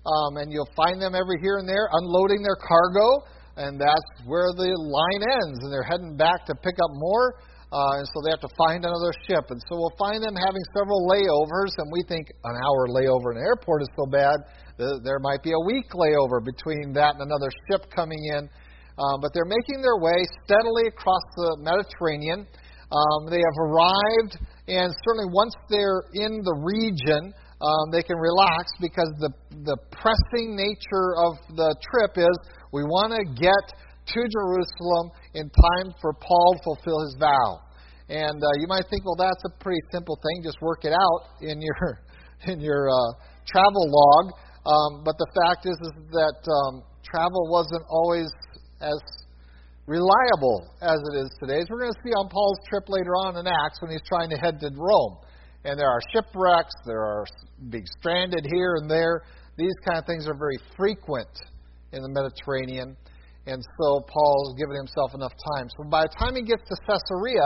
um, 0.08 0.40
and 0.40 0.48
you'll 0.48 0.72
find 0.72 1.04
them 1.04 1.12
every 1.12 1.36
here 1.44 1.60
and 1.60 1.68
there 1.68 1.92
unloading 1.92 2.40
their 2.40 2.56
cargo, 2.56 3.28
and 3.60 3.76
that's 3.76 4.10
where 4.24 4.56
the 4.56 4.72
line 4.72 5.22
ends. 5.44 5.60
And 5.62 5.68
they're 5.68 5.86
heading 5.86 6.16
back 6.16 6.48
to 6.48 6.56
pick 6.56 6.80
up 6.80 6.92
more. 6.96 7.36
Uh, 7.74 7.98
and 7.98 8.06
so 8.14 8.22
they 8.22 8.30
have 8.30 8.44
to 8.46 8.54
find 8.54 8.86
another 8.86 9.10
ship. 9.26 9.50
And 9.50 9.58
so 9.66 9.74
we'll 9.74 9.98
find 9.98 10.22
them 10.22 10.38
having 10.38 10.62
several 10.78 11.10
layovers, 11.10 11.74
and 11.82 11.90
we 11.90 12.06
think 12.06 12.30
an 12.30 12.54
hour 12.54 12.86
layover 12.86 13.34
in 13.34 13.42
an 13.42 13.46
airport 13.50 13.82
is 13.82 13.90
so 13.98 14.06
bad. 14.06 14.38
There 14.78 15.18
might 15.18 15.42
be 15.42 15.50
a 15.50 15.62
week 15.66 15.90
layover 15.90 16.38
between 16.38 16.94
that 16.94 17.18
and 17.18 17.26
another 17.26 17.50
ship 17.66 17.90
coming 17.90 18.22
in. 18.30 18.46
Um, 18.94 19.18
but 19.18 19.34
they're 19.34 19.50
making 19.50 19.82
their 19.82 19.98
way 19.98 20.22
steadily 20.46 20.86
across 20.86 21.26
the 21.34 21.58
Mediterranean. 21.66 22.46
Um, 22.94 23.26
they 23.26 23.42
have 23.42 23.58
arrived, 23.58 24.38
and 24.70 24.94
certainly 25.02 25.34
once 25.34 25.54
they're 25.66 26.06
in 26.14 26.46
the 26.46 26.54
region, 26.62 27.34
um, 27.58 27.90
they 27.90 28.06
can 28.06 28.22
relax 28.22 28.70
because 28.78 29.10
the, 29.18 29.34
the 29.66 29.74
pressing 29.90 30.54
nature 30.54 31.18
of 31.26 31.42
the 31.58 31.74
trip 31.90 32.22
is 32.22 32.34
we 32.70 32.86
want 32.86 33.10
to 33.18 33.26
get 33.34 33.66
to 34.14 34.20
Jerusalem 34.30 35.10
in 35.34 35.50
time 35.50 35.94
for 36.00 36.12
Paul 36.14 36.54
to 36.54 36.60
fulfill 36.62 37.00
his 37.02 37.16
vow. 37.18 37.63
And 38.08 38.36
uh, 38.36 38.54
you 38.60 38.66
might 38.68 38.84
think, 38.90 39.04
well, 39.04 39.16
that's 39.16 39.42
a 39.48 39.52
pretty 39.62 39.80
simple 39.90 40.18
thing. 40.20 40.42
Just 40.44 40.60
work 40.60 40.84
it 40.84 40.92
out 40.92 41.40
in 41.40 41.60
your 41.60 42.04
in 42.52 42.60
your 42.60 42.90
uh, 42.90 43.10
travel 43.46 43.84
log. 43.88 44.32
Um, 44.64 45.04
but 45.04 45.16
the 45.18 45.28
fact 45.44 45.66
is, 45.66 45.76
is 45.76 45.92
that 46.12 46.40
um, 46.48 46.82
travel 47.04 47.48
wasn't 47.48 47.84
always 47.88 48.28
as 48.80 49.00
reliable 49.86 50.64
as 50.80 50.96
it 51.12 51.16
is 51.20 51.30
today. 51.40 51.60
As 51.60 51.66
we're 51.68 51.80
going 51.80 51.92
to 51.92 52.02
see 52.04 52.12
on 52.12 52.28
Paul's 52.28 52.58
trip 52.68 52.84
later 52.88 53.12
on 53.16 53.36
in 53.36 53.46
Acts 53.46 53.80
when 53.80 53.90
he's 53.90 54.04
trying 54.08 54.30
to 54.30 54.36
head 54.36 54.60
to 54.60 54.70
Rome. 54.72 55.18
And 55.64 55.78
there 55.78 55.88
are 55.88 56.00
shipwrecks, 56.12 56.72
there 56.84 57.00
are 57.00 57.24
being 57.70 57.84
stranded 58.00 58.44
here 58.44 58.76
and 58.80 58.90
there. 58.90 59.22
These 59.56 59.76
kind 59.86 59.98
of 59.98 60.04
things 60.04 60.26
are 60.28 60.36
very 60.36 60.58
frequent 60.76 61.32
in 61.92 62.02
the 62.02 62.08
Mediterranean. 62.08 62.96
And 63.46 63.60
so 63.60 64.00
Paul's 64.08 64.56
given 64.58 64.76
himself 64.76 65.14
enough 65.14 65.32
time. 65.56 65.68
So 65.76 65.88
by 65.88 66.04
the 66.04 66.14
time 66.18 66.34
he 66.36 66.42
gets 66.42 66.64
to 66.68 66.76
Caesarea, 66.88 67.44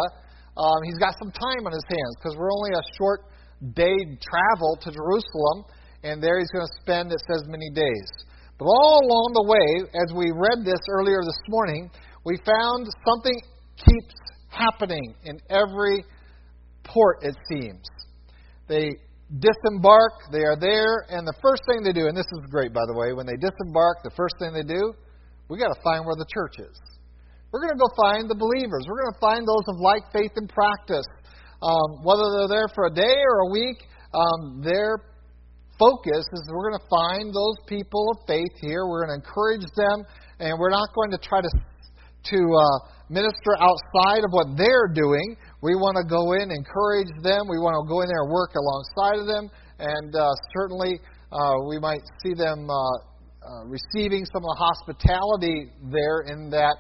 um, 0.59 0.83
he's 0.85 0.99
got 0.99 1.15
some 1.23 1.31
time 1.31 1.63
on 1.67 1.73
his 1.73 1.87
hands 1.87 2.13
because 2.19 2.35
we're 2.37 2.51
only 2.51 2.75
a 2.75 2.85
short 2.99 3.31
day 3.75 3.95
travel 4.19 4.79
to 4.83 4.91
Jerusalem, 4.91 5.65
and 6.03 6.23
there 6.23 6.39
he's 6.39 6.51
going 6.51 6.67
to 6.67 6.77
spend, 6.83 7.13
it 7.13 7.23
says, 7.31 7.47
many 7.47 7.71
days. 7.71 8.11
But 8.59 8.67
all 8.67 8.99
along 9.07 9.31
the 9.39 9.47
way, 9.47 9.87
as 9.95 10.11
we 10.15 10.35
read 10.35 10.67
this 10.67 10.83
earlier 10.91 11.23
this 11.23 11.39
morning, 11.49 11.91
we 12.25 12.37
found 12.43 12.87
something 13.07 13.39
keeps 13.79 14.15
happening 14.51 15.15
in 15.25 15.39
every 15.49 16.05
port, 16.83 17.19
it 17.23 17.37
seems. 17.49 17.87
They 18.67 18.99
disembark, 19.39 20.13
they 20.33 20.43
are 20.43 20.59
there, 20.59 21.07
and 21.09 21.27
the 21.27 21.39
first 21.41 21.63
thing 21.71 21.85
they 21.85 21.93
do, 21.93 22.09
and 22.09 22.17
this 22.17 22.27
is 22.27 22.51
great, 22.51 22.73
by 22.73 22.83
the 22.87 22.99
way, 22.99 23.13
when 23.13 23.27
they 23.27 23.37
disembark, 23.37 24.03
the 24.03 24.11
first 24.17 24.35
thing 24.41 24.53
they 24.53 24.67
do, 24.67 24.93
we 25.49 25.59
got 25.59 25.69
to 25.69 25.81
find 25.83 26.05
where 26.05 26.17
the 26.17 26.27
church 26.33 26.59
is. 26.59 26.77
We're 27.51 27.65
going 27.65 27.73
to 27.73 27.81
go 27.81 27.89
find 27.97 28.29
the 28.29 28.37
believers. 28.37 28.85
We're 28.85 29.01
going 29.01 29.15
to 29.17 29.23
find 29.25 29.43
those 29.49 29.65
of 29.73 29.81
like 29.81 30.05
faith 30.13 30.37
and 30.37 30.49
practice. 30.53 31.09
Um, 31.65 32.05
whether 32.05 32.29
they're 32.37 32.61
there 32.61 32.69
for 32.77 32.87
a 32.87 32.95
day 32.95 33.17
or 33.25 33.49
a 33.49 33.51
week, 33.51 33.81
um, 34.13 34.61
their 34.61 35.01
focus 35.81 36.29
is 36.29 36.41
we're 36.53 36.71
going 36.71 36.81
to 36.81 36.91
find 36.93 37.33
those 37.33 37.57
people 37.65 38.13
of 38.13 38.21
faith 38.29 38.53
here. 38.61 38.85
We're 38.85 39.09
going 39.09 39.17
to 39.17 39.21
encourage 39.25 39.65
them, 39.81 40.05
and 40.45 40.61
we're 40.61 40.71
not 40.71 40.93
going 40.93 41.11
to 41.17 41.19
try 41.19 41.41
to 41.41 41.49
to 41.49 42.37
uh, 42.37 42.79
minister 43.09 43.57
outside 43.57 44.21
of 44.21 44.31
what 44.31 44.53
they're 44.59 44.91
doing. 44.93 45.37
We 45.63 45.73
want 45.73 45.97
to 45.97 46.05
go 46.05 46.37
in, 46.37 46.53
encourage 46.53 47.09
them. 47.25 47.49
We 47.49 47.57
want 47.57 47.81
to 47.81 47.85
go 47.89 48.05
in 48.05 48.09
there 48.13 48.29
and 48.29 48.31
work 48.31 48.53
alongside 48.59 49.25
of 49.25 49.27
them, 49.27 49.49
and 49.81 50.13
uh, 50.13 50.29
certainly 50.53 51.01
uh, 51.33 51.57
we 51.65 51.79
might 51.81 52.05
see 52.21 52.35
them 52.35 52.69
uh, 52.69 52.75
uh, 52.75 53.65
receiving 53.65 54.27
some 54.29 54.45
of 54.45 54.51
the 54.53 54.61
hospitality 54.61 55.73
there 55.89 56.29
in 56.29 56.51
that 56.51 56.77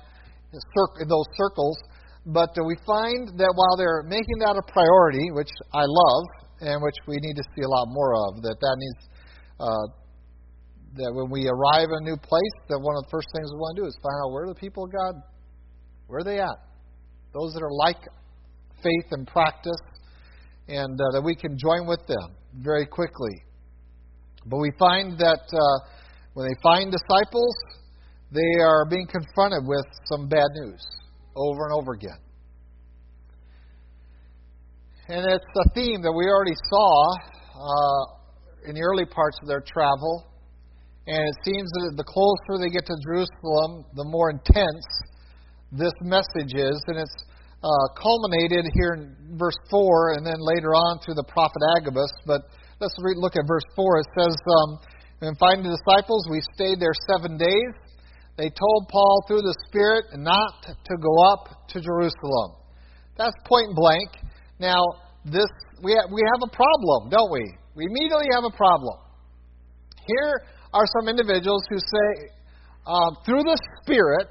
in 0.52 1.08
those 1.08 1.28
circles. 1.36 1.76
But 2.26 2.52
we 2.60 2.76
find 2.84 3.38
that 3.40 3.52
while 3.56 3.76
they're 3.76 4.04
making 4.04 4.38
that 4.44 4.56
a 4.56 4.64
priority, 4.68 5.32
which 5.32 5.50
I 5.72 5.84
love, 5.86 6.24
and 6.60 6.82
which 6.82 6.96
we 7.06 7.16
need 7.20 7.36
to 7.36 7.44
see 7.56 7.62
a 7.62 7.68
lot 7.68 7.86
more 7.88 8.12
of, 8.28 8.42
that 8.42 8.56
that 8.60 8.76
needs 8.76 9.02
uh, 9.60 9.86
that 10.96 11.12
when 11.14 11.30
we 11.30 11.48
arrive 11.48 11.88
in 11.88 12.04
a 12.04 12.06
new 12.10 12.16
place, 12.16 12.56
that 12.68 12.78
one 12.78 12.96
of 12.96 13.04
the 13.04 13.10
first 13.10 13.28
things 13.32 13.48
we 13.52 13.58
want 13.58 13.76
to 13.76 13.82
do 13.82 13.86
is 13.86 13.94
find 14.02 14.18
out 14.24 14.32
where 14.32 14.44
are 14.44 14.52
the 14.52 14.60
people 14.60 14.84
of 14.84 14.92
God, 14.92 15.14
where 16.06 16.20
are 16.20 16.24
they 16.24 16.40
at? 16.40 16.58
Those 17.32 17.52
that 17.54 17.62
are 17.62 17.72
like 17.72 18.00
faith 18.82 19.08
and 19.12 19.26
practice, 19.26 19.82
and 20.66 20.98
uh, 21.00 21.04
that 21.12 21.22
we 21.22 21.36
can 21.36 21.56
join 21.56 21.86
with 21.86 22.00
them 22.08 22.34
very 22.60 22.86
quickly. 22.86 23.44
But 24.46 24.58
we 24.58 24.72
find 24.78 25.18
that 25.18 25.44
uh, 25.52 25.76
when 26.34 26.48
they 26.48 26.56
find 26.62 26.90
disciples, 26.90 27.56
they 28.30 28.60
are 28.60 28.84
being 28.84 29.06
confronted 29.06 29.64
with 29.64 29.86
some 30.04 30.28
bad 30.28 30.48
news 30.54 30.84
over 31.34 31.64
and 31.64 31.72
over 31.72 31.92
again. 31.92 32.20
And 35.08 35.24
it's 35.24 35.44
a 35.56 35.70
theme 35.72 36.02
that 36.02 36.12
we 36.12 36.28
already 36.28 36.56
saw 36.68 37.16
uh, 37.56 38.68
in 38.68 38.74
the 38.76 38.82
early 38.84 39.06
parts 39.06 39.38
of 39.40 39.48
their 39.48 39.64
travel. 39.64 40.28
And 41.06 41.16
it 41.16 41.36
seems 41.40 41.64
that 41.72 41.96
the 41.96 42.04
closer 42.04 42.60
they 42.60 42.68
get 42.68 42.84
to 42.84 42.96
Jerusalem, 43.00 43.88
the 43.96 44.04
more 44.04 44.28
intense 44.28 44.84
this 45.72 45.96
message 46.04 46.52
is. 46.52 46.76
And 46.92 47.00
it's 47.00 47.18
uh, 47.64 47.86
culminated 47.96 48.68
here 48.76 49.00
in 49.00 49.16
verse 49.40 49.56
4 49.72 50.20
and 50.20 50.26
then 50.26 50.36
later 50.36 50.76
on 50.76 51.00
through 51.00 51.16
the 51.16 51.24
prophet 51.24 51.64
Agabus. 51.80 52.12
But 52.28 52.44
let's 52.76 52.92
read, 53.00 53.16
look 53.16 53.40
at 53.40 53.48
verse 53.48 53.64
4. 53.72 54.04
It 54.04 54.08
says, 54.12 54.36
um, 54.44 54.70
And 55.24 55.32
finding 55.40 55.72
the 55.72 55.80
disciples, 55.80 56.28
we 56.28 56.44
stayed 56.52 56.84
there 56.84 56.92
seven 57.08 57.40
days 57.40 57.72
they 58.38 58.48
told 58.54 58.86
Paul 58.88 59.24
through 59.26 59.42
the 59.42 59.56
Spirit 59.66 60.06
not 60.14 60.62
to 60.62 60.94
go 61.02 61.12
up 61.34 61.68
to 61.74 61.80
Jerusalem. 61.82 62.54
That's 63.18 63.34
point 63.44 63.74
blank. 63.74 64.08
Now, 64.60 64.78
this 65.24 65.50
we 65.82 65.92
have, 65.92 66.06
we 66.14 66.22
have 66.22 66.46
a 66.46 66.54
problem, 66.54 67.10
don't 67.10 67.30
we? 67.30 67.42
We 67.74 67.86
immediately 67.86 68.30
have 68.34 68.44
a 68.46 68.54
problem. 68.54 68.98
Here 70.06 70.46
are 70.72 70.86
some 70.98 71.08
individuals 71.08 71.62
who 71.68 71.78
say, 71.78 72.30
uh, 72.86 73.10
through 73.26 73.42
the 73.42 73.58
Spirit, 73.82 74.30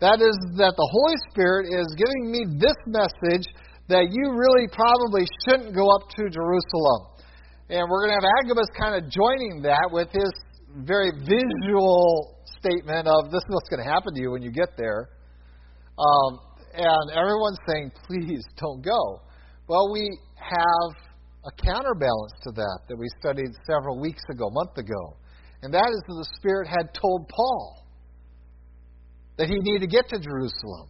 that 0.00 0.20
is, 0.20 0.36
that 0.60 0.76
the 0.76 0.88
Holy 0.92 1.16
Spirit 1.32 1.72
is 1.72 1.88
giving 1.96 2.30
me 2.30 2.60
this 2.60 2.76
message 2.86 3.48
that 3.88 4.08
you 4.12 4.32
really 4.32 4.68
probably 4.68 5.24
shouldn't 5.44 5.74
go 5.74 5.88
up 5.96 6.08
to 6.16 6.28
Jerusalem. 6.28 7.00
And 7.68 7.88
we're 7.88 8.06
going 8.06 8.16
to 8.16 8.20
have 8.20 8.30
Agabus 8.44 8.68
kind 8.76 8.94
of 8.96 9.10
joining 9.10 9.62
that 9.64 9.88
with 9.92 10.08
his 10.12 10.32
very 10.84 11.12
visual 11.24 12.33
statement 12.64 13.06
of 13.06 13.30
this 13.30 13.44
is 13.44 13.50
what's 13.52 13.68
going 13.68 13.84
to 13.84 13.90
happen 13.90 14.14
to 14.14 14.20
you 14.20 14.30
when 14.30 14.42
you 14.42 14.50
get 14.50 14.76
there. 14.76 15.10
Um, 15.98 16.40
and 16.72 17.10
everyone's 17.12 17.58
saying, 17.68 17.92
please 18.06 18.42
don't 18.56 18.82
go. 18.82 19.20
Well, 19.68 19.92
we 19.92 20.08
have 20.34 20.90
a 21.44 21.52
counterbalance 21.62 22.32
to 22.44 22.52
that 22.52 22.78
that 22.88 22.96
we 22.96 23.06
studied 23.20 23.52
several 23.66 24.00
weeks 24.00 24.22
ago, 24.30 24.48
month 24.50 24.76
ago. 24.76 25.16
And 25.62 25.72
that 25.72 25.88
is 25.88 26.00
that 26.06 26.14
the 26.14 26.28
Spirit 26.36 26.68
had 26.68 26.92
told 26.92 27.28
Paul 27.28 27.86
that 29.38 29.48
he 29.48 29.56
needed 29.60 29.80
to 29.80 29.86
get 29.86 30.08
to 30.08 30.18
Jerusalem. 30.18 30.88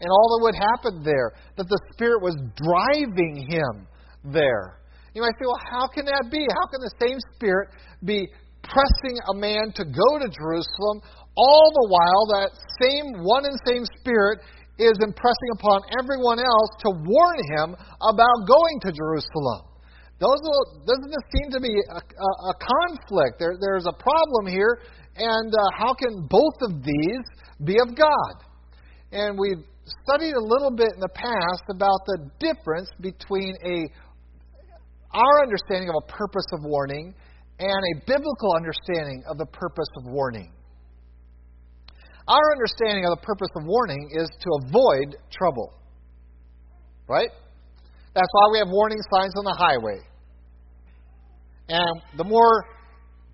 And 0.00 0.10
all 0.10 0.36
that 0.36 0.42
would 0.42 0.54
happen 0.54 1.02
there, 1.04 1.32
that 1.56 1.68
the 1.68 1.80
Spirit 1.92 2.20
was 2.22 2.36
driving 2.56 3.46
him 3.48 3.86
there. 4.24 4.80
You 5.14 5.22
might 5.22 5.32
say, 5.38 5.46
well, 5.46 5.60
how 5.70 5.86
can 5.86 6.06
that 6.06 6.28
be? 6.30 6.46
How 6.50 6.66
can 6.66 6.80
the 6.80 6.94
same 7.00 7.18
Spirit 7.36 7.68
be 8.04 8.28
pressing 8.64 9.16
a 9.30 9.34
man 9.36 9.72
to 9.76 9.84
go 9.84 10.08
to 10.18 10.28
Jerusalem, 10.28 11.04
all 11.36 11.68
the 11.74 11.86
while 11.90 12.24
that 12.38 12.50
same 12.80 13.24
one 13.24 13.44
and 13.44 13.56
same 13.66 13.84
Spirit 14.00 14.40
is 14.78 14.96
impressing 15.02 15.50
upon 15.54 15.80
everyone 16.02 16.38
else 16.38 16.70
to 16.82 16.90
warn 16.90 17.38
him 17.56 17.76
about 17.78 18.36
going 18.46 18.76
to 18.82 18.90
Jerusalem. 18.90 19.70
Those 20.18 20.40
doesn't 20.86 21.10
this 21.10 21.26
seem 21.30 21.50
to 21.52 21.60
be 21.60 21.74
a, 21.74 22.00
a, 22.00 22.30
a 22.50 22.54
conflict? 22.54 23.38
There, 23.38 23.54
there's 23.60 23.86
a 23.86 23.92
problem 23.92 24.46
here, 24.46 24.80
and 25.16 25.52
uh, 25.52 25.58
how 25.78 25.94
can 25.94 26.26
both 26.30 26.58
of 26.62 26.82
these 26.82 27.24
be 27.62 27.78
of 27.78 27.94
God? 27.94 28.34
And 29.12 29.38
we've 29.38 29.62
studied 30.02 30.34
a 30.34 30.40
little 30.42 30.70
bit 30.70 30.90
in 30.94 31.00
the 31.00 31.12
past 31.14 31.64
about 31.70 32.00
the 32.06 32.30
difference 32.40 32.90
between 33.00 33.54
a 33.66 33.86
our 35.14 35.42
understanding 35.42 35.88
of 35.88 35.94
a 36.02 36.06
purpose 36.10 36.46
of 36.52 36.60
warning 36.64 37.14
and 37.58 37.70
a 37.70 38.06
biblical 38.06 38.54
understanding 38.56 39.22
of 39.30 39.38
the 39.38 39.46
purpose 39.46 39.88
of 39.98 40.04
warning. 40.12 40.52
Our 42.26 42.52
understanding 42.52 43.04
of 43.04 43.18
the 43.18 43.22
purpose 43.22 43.50
of 43.54 43.64
warning 43.64 44.10
is 44.12 44.28
to 44.40 44.48
avoid 44.64 45.16
trouble. 45.30 45.74
Right? 47.06 47.30
That's 48.14 48.28
why 48.32 48.48
we 48.52 48.58
have 48.58 48.68
warning 48.68 48.98
signs 49.12 49.34
on 49.36 49.44
the 49.44 49.56
highway. 49.58 50.00
And 51.68 52.02
the 52.16 52.24
more 52.24 52.64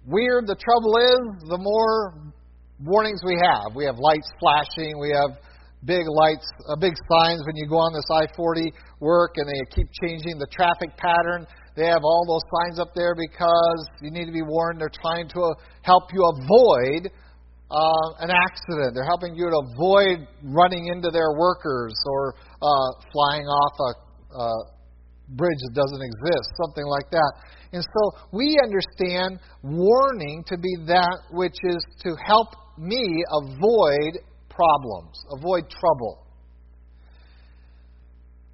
weird 0.07 0.47
the 0.47 0.57
trouble 0.57 0.97
is, 0.97 1.49
the 1.49 1.59
more 1.59 2.33
warnings 2.85 3.21
we 3.25 3.39
have. 3.43 3.77
We 3.77 3.85
have 3.85 3.97
lights 3.99 4.31
flashing, 4.41 4.99
we 4.99 5.13
have 5.15 5.39
big 5.85 6.05
lights, 6.09 6.47
uh, 6.69 6.77
big 6.77 6.95
signs 7.09 7.43
when 7.47 7.57
you 7.57 7.69
go 7.69 7.77
on 7.77 7.93
this 7.93 8.05
I 8.11 8.27
40 8.37 8.73
work 9.01 9.33
and 9.37 9.49
they 9.49 9.61
keep 9.75 9.89
changing 10.03 10.39
the 10.39 10.47
traffic 10.53 10.97
pattern. 10.97 11.47
They 11.77 11.87
have 11.87 12.03
all 12.03 12.25
those 12.27 12.43
signs 12.51 12.79
up 12.79 12.95
there 12.95 13.15
because 13.15 13.87
you 14.03 14.11
need 14.11 14.27
to 14.27 14.33
be 14.33 14.43
warned. 14.43 14.81
They're 14.81 14.93
trying 15.03 15.29
to 15.29 15.55
help 15.83 16.11
you 16.13 16.23
avoid 16.27 17.11
uh, 17.71 18.07
an 18.19 18.31
accident. 18.31 18.95
They're 18.95 19.07
helping 19.07 19.35
you 19.35 19.49
to 19.49 19.59
avoid 19.75 20.27
running 20.43 20.87
into 20.87 21.11
their 21.11 21.33
workers 21.39 21.95
or 22.07 22.35
uh, 22.61 22.91
flying 23.13 23.47
off 23.47 23.75
a 23.79 23.91
uh, 24.35 24.81
bridge 25.37 25.59
that 25.63 25.75
doesn't 25.75 26.03
exist, 26.03 26.51
something 26.59 26.87
like 26.87 27.11
that. 27.11 27.33
And 27.73 27.83
so 27.83 28.19
we 28.33 28.59
understand 28.63 29.39
warning 29.63 30.43
to 30.49 30.59
be 30.59 30.75
that 30.87 31.19
which 31.31 31.57
is 31.63 31.85
to 32.03 32.17
help 32.27 32.49
me 32.77 33.23
avoid 33.31 34.19
problems, 34.49 35.15
avoid 35.39 35.71
trouble. 35.71 36.27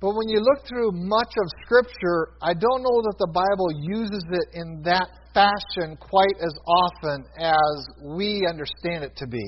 But 0.06 0.14
when 0.14 0.28
you 0.28 0.38
look 0.38 0.64
through 0.68 0.92
much 0.92 1.34
of 1.34 1.46
Scripture, 1.66 2.38
I 2.40 2.54
don't 2.54 2.78
know 2.86 3.02
that 3.10 3.18
the 3.18 3.26
Bible 3.26 3.66
uses 3.74 4.22
it 4.30 4.54
in 4.54 4.80
that 4.84 5.10
fashion 5.34 5.98
quite 5.98 6.38
as 6.38 6.54
often 6.62 7.26
as 7.42 8.06
we 8.14 8.46
understand 8.48 9.02
it 9.02 9.16
to 9.16 9.26
be. 9.26 9.42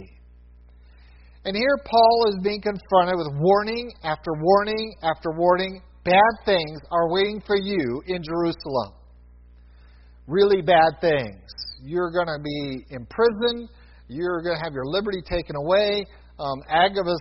And 1.44 1.54
here 1.54 1.78
Paul 1.86 2.26
is 2.30 2.42
being 2.42 2.60
confronted 2.60 3.14
with 3.14 3.38
warning 3.38 3.92
after 4.02 4.32
warning 4.34 4.94
after 5.04 5.30
warning. 5.30 5.80
Bad 6.02 6.34
things 6.44 6.80
are 6.90 7.08
waiting 7.08 7.40
for 7.46 7.56
you 7.56 8.02
in 8.08 8.20
Jerusalem. 8.24 8.98
Really 10.26 10.60
bad 10.60 10.98
things. 11.00 11.46
You're 11.84 12.10
going 12.10 12.26
to 12.26 12.42
be 12.42 12.84
imprisoned. 12.90 13.68
You're 14.08 14.42
going 14.42 14.56
to 14.56 14.64
have 14.64 14.72
your 14.72 14.86
liberty 14.86 15.22
taken 15.22 15.54
away. 15.54 16.04
Um, 16.40 16.62
Agabus' 16.68 17.14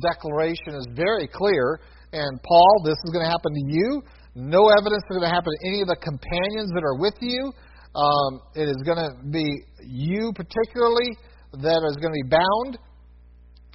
declaration 0.00 0.72
is 0.72 0.88
very 0.96 1.28
clear 1.28 1.80
and 2.12 2.40
Paul, 2.42 2.82
this 2.84 2.96
is 3.04 3.10
going 3.12 3.24
to 3.24 3.30
happen 3.30 3.52
to 3.52 3.64
you. 3.68 4.02
No 4.34 4.70
evidence 4.72 5.04
is 5.04 5.12
going 5.12 5.28
to 5.28 5.34
happen 5.34 5.52
to 5.52 5.60
any 5.68 5.80
of 5.82 5.88
the 5.88 5.98
companions 6.00 6.72
that 6.72 6.84
are 6.84 6.96
with 6.96 7.16
you. 7.20 7.52
Um, 7.92 8.40
it 8.54 8.68
is 8.68 8.80
going 8.86 9.00
to 9.00 9.10
be 9.28 9.44
you 9.82 10.32
particularly 10.32 11.16
that 11.52 11.80
is 11.84 11.96
going 12.00 12.12
to 12.12 12.20
be 12.22 12.30
bound. 12.30 12.78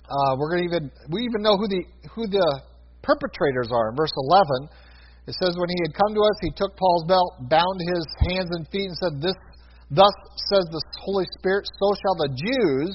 Uh, 0.05 0.37
we're 0.37 0.49
going 0.49 0.63
to 0.65 0.69
even 0.69 0.83
we 1.09 1.25
even 1.25 1.41
know 1.41 1.57
who 1.57 1.67
the 1.67 1.81
who 2.13 2.25
the 2.29 2.47
perpetrators 3.01 3.69
are. 3.73 3.89
In 3.89 3.95
verse 3.97 4.13
11, 4.15 4.69
it 5.27 5.35
says, 5.41 5.57
"When 5.57 5.69
he 5.69 5.79
had 5.83 5.93
come 5.97 6.13
to 6.13 6.21
us, 6.21 6.37
he 6.41 6.51
took 6.55 6.77
Paul's 6.77 7.05
belt, 7.09 7.49
bound 7.49 7.77
his 7.93 8.05
hands 8.29 8.49
and 8.53 8.67
feet, 8.69 8.87
and 8.87 8.97
said, 8.97 9.13
This, 9.19 9.37
thus 9.89 10.15
says 10.53 10.65
the 10.69 10.81
Holy 11.01 11.25
Spirit, 11.39 11.65
so 11.65 11.87
shall 11.97 12.17
the 12.23 12.31
Jews 12.35 12.93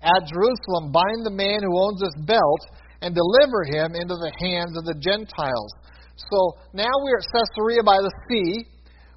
at 0.00 0.24
Jerusalem 0.30 0.92
bind 0.92 1.26
the 1.26 1.34
man 1.34 1.60
who 1.62 1.74
owns 1.76 2.00
this 2.00 2.16
belt." 2.24 2.62
And 3.02 3.14
deliver 3.14 3.64
him 3.64 3.94
into 3.94 4.14
the 4.14 4.32
hands 4.40 4.76
of 4.76 4.84
the 4.84 4.94
Gentiles. 5.00 5.72
So 6.16 6.58
now 6.74 6.92
we 7.04 7.10
are 7.12 7.18
at 7.18 7.26
Caesarea 7.32 7.82
by 7.82 7.96
the 7.96 8.12
sea. 8.28 8.66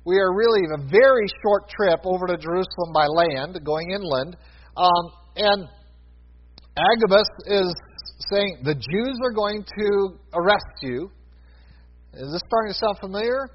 We 0.06 0.18
are 0.20 0.34
really 0.34 0.62
a 0.74 0.82
very 0.90 1.28
short 1.44 1.70
trip 1.70 2.00
over 2.04 2.28
to 2.28 2.38
Jerusalem 2.38 2.92
by 2.94 3.08
land, 3.08 3.60
going 3.63 3.92
inland. 3.92 4.36
Um, 4.75 5.12
and 5.36 5.68
Agabus 6.78 7.28
is 7.48 7.74
saying, 8.32 8.60
The 8.63 8.75
Jews 8.75 9.20
are 9.24 9.32
going 9.32 9.63
to 9.63 10.18
arrest 10.34 10.75
you. 10.82 11.12
Is 12.13 12.32
this 12.32 12.42
starting 12.48 12.72
to 12.72 12.78
sound 12.78 12.98
familiar? 13.00 13.50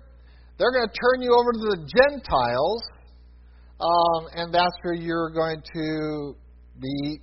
They're 0.59 0.73
going 0.73 0.89
to 0.89 0.95
turn 0.95 1.23
you 1.23 1.33
over 1.35 1.53
to 1.53 1.59
the 1.59 1.87
Gentiles, 1.87 2.83
um, 3.81 4.29
and 4.35 4.53
that's 4.53 4.75
where 4.83 4.95
you're 4.95 5.31
going 5.31 5.63
to 5.75 6.35
be 6.81 7.21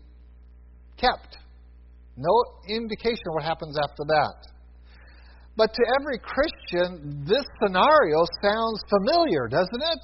kept. 0.97 1.37
No 2.17 2.31
indication 2.67 3.27
what 3.35 3.43
happens 3.43 3.75
after 3.77 4.03
that. 4.07 4.35
But 5.57 5.71
to 5.71 5.83
every 5.99 6.19
Christian, 6.19 7.23
this 7.23 7.43
scenario 7.63 8.23
sounds 8.43 8.79
familiar, 8.91 9.47
doesn't 9.47 9.83
it? 9.83 10.03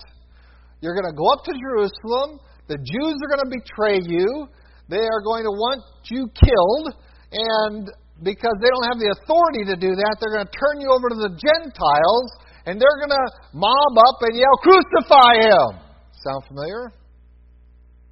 You're 0.80 0.95
going 0.95 1.12
to 1.12 1.15
go 1.15 1.28
up 1.32 1.43
to 1.43 1.54
Jerusalem. 1.54 2.39
The 2.67 2.80
Jews 2.80 3.15
are 3.19 3.30
going 3.36 3.43
to 3.43 3.52
betray 3.52 4.00
you. 4.00 4.47
They 4.88 5.04
are 5.04 5.21
going 5.24 5.43
to 5.43 5.52
want 5.52 5.84
you 6.08 6.28
killed. 6.36 6.95
And 7.32 7.88
because 8.24 8.56
they 8.63 8.71
don't 8.71 8.88
have 8.88 9.00
the 9.00 9.12
authority 9.19 9.63
to 9.71 9.76
do 9.76 9.91
that, 9.91 10.13
they're 10.19 10.36
going 10.36 10.47
to 10.47 10.56
turn 10.56 10.80
you 10.80 10.91
over 10.91 11.12
to 11.12 11.19
the 11.19 11.36
Gentiles 11.36 12.28
and 12.65 12.80
they're 12.80 13.00
going 13.02 13.15
to 13.15 13.28
mob 13.54 13.93
up 13.97 14.17
and 14.21 14.38
yell, 14.38 14.56
Crucify 14.62 15.50
him! 15.50 15.69
Sound 16.21 16.43
familiar? 16.47 16.93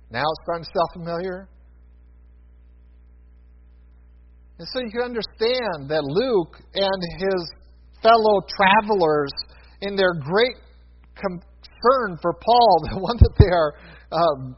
Now 0.09 0.25
it's 0.25 0.41
starting 0.43 0.65
to 0.65 0.71
sound 0.73 0.91
familiar? 0.93 1.47
And 4.59 4.67
so 4.67 4.81
you 4.81 4.91
can 4.91 5.15
understand 5.15 5.87
that 5.87 6.03
Luke 6.03 6.59
and 6.75 6.99
his 7.15 7.41
fellow 8.03 8.43
travelers, 8.59 9.31
in 9.81 9.95
their 9.95 10.11
great 10.19 10.59
concern 11.15 12.19
for 12.21 12.33
Paul, 12.33 12.81
the 12.91 12.99
one 12.99 13.15
that 13.19 13.35
they 13.39 13.47
are, 13.47 13.73
um, 14.11 14.57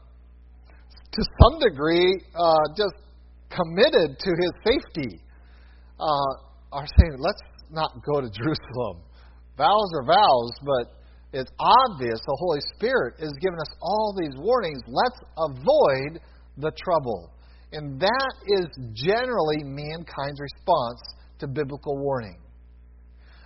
to 1.12 1.22
some 1.22 1.60
degree, 1.60 2.18
uh, 2.34 2.74
just 2.76 2.98
committed 3.54 4.18
to 4.18 4.30
his 4.42 4.52
safety, 4.66 5.22
uh, 6.00 6.32
are 6.72 6.86
saying, 6.98 7.16
let's 7.18 7.42
not 7.70 7.92
go 8.04 8.20
to 8.20 8.28
Jerusalem. 8.34 9.06
Vows 9.56 9.90
are 9.94 10.04
vows, 10.04 10.52
but 10.66 10.98
it's 11.32 11.50
obvious 11.60 12.18
the 12.26 12.36
Holy 12.40 12.60
Spirit 12.74 13.14
is 13.20 13.32
giving 13.40 13.58
us 13.60 13.76
all 13.80 14.16
these 14.18 14.34
warnings. 14.36 14.80
Let's 14.88 15.20
avoid 15.38 16.20
the 16.58 16.72
trouble. 16.82 17.30
And 17.72 17.98
that 18.00 18.34
is 18.46 18.66
generally 18.92 19.64
mankind's 19.64 20.40
response 20.40 21.00
to 21.38 21.46
biblical 21.48 21.98
warning. 21.98 22.38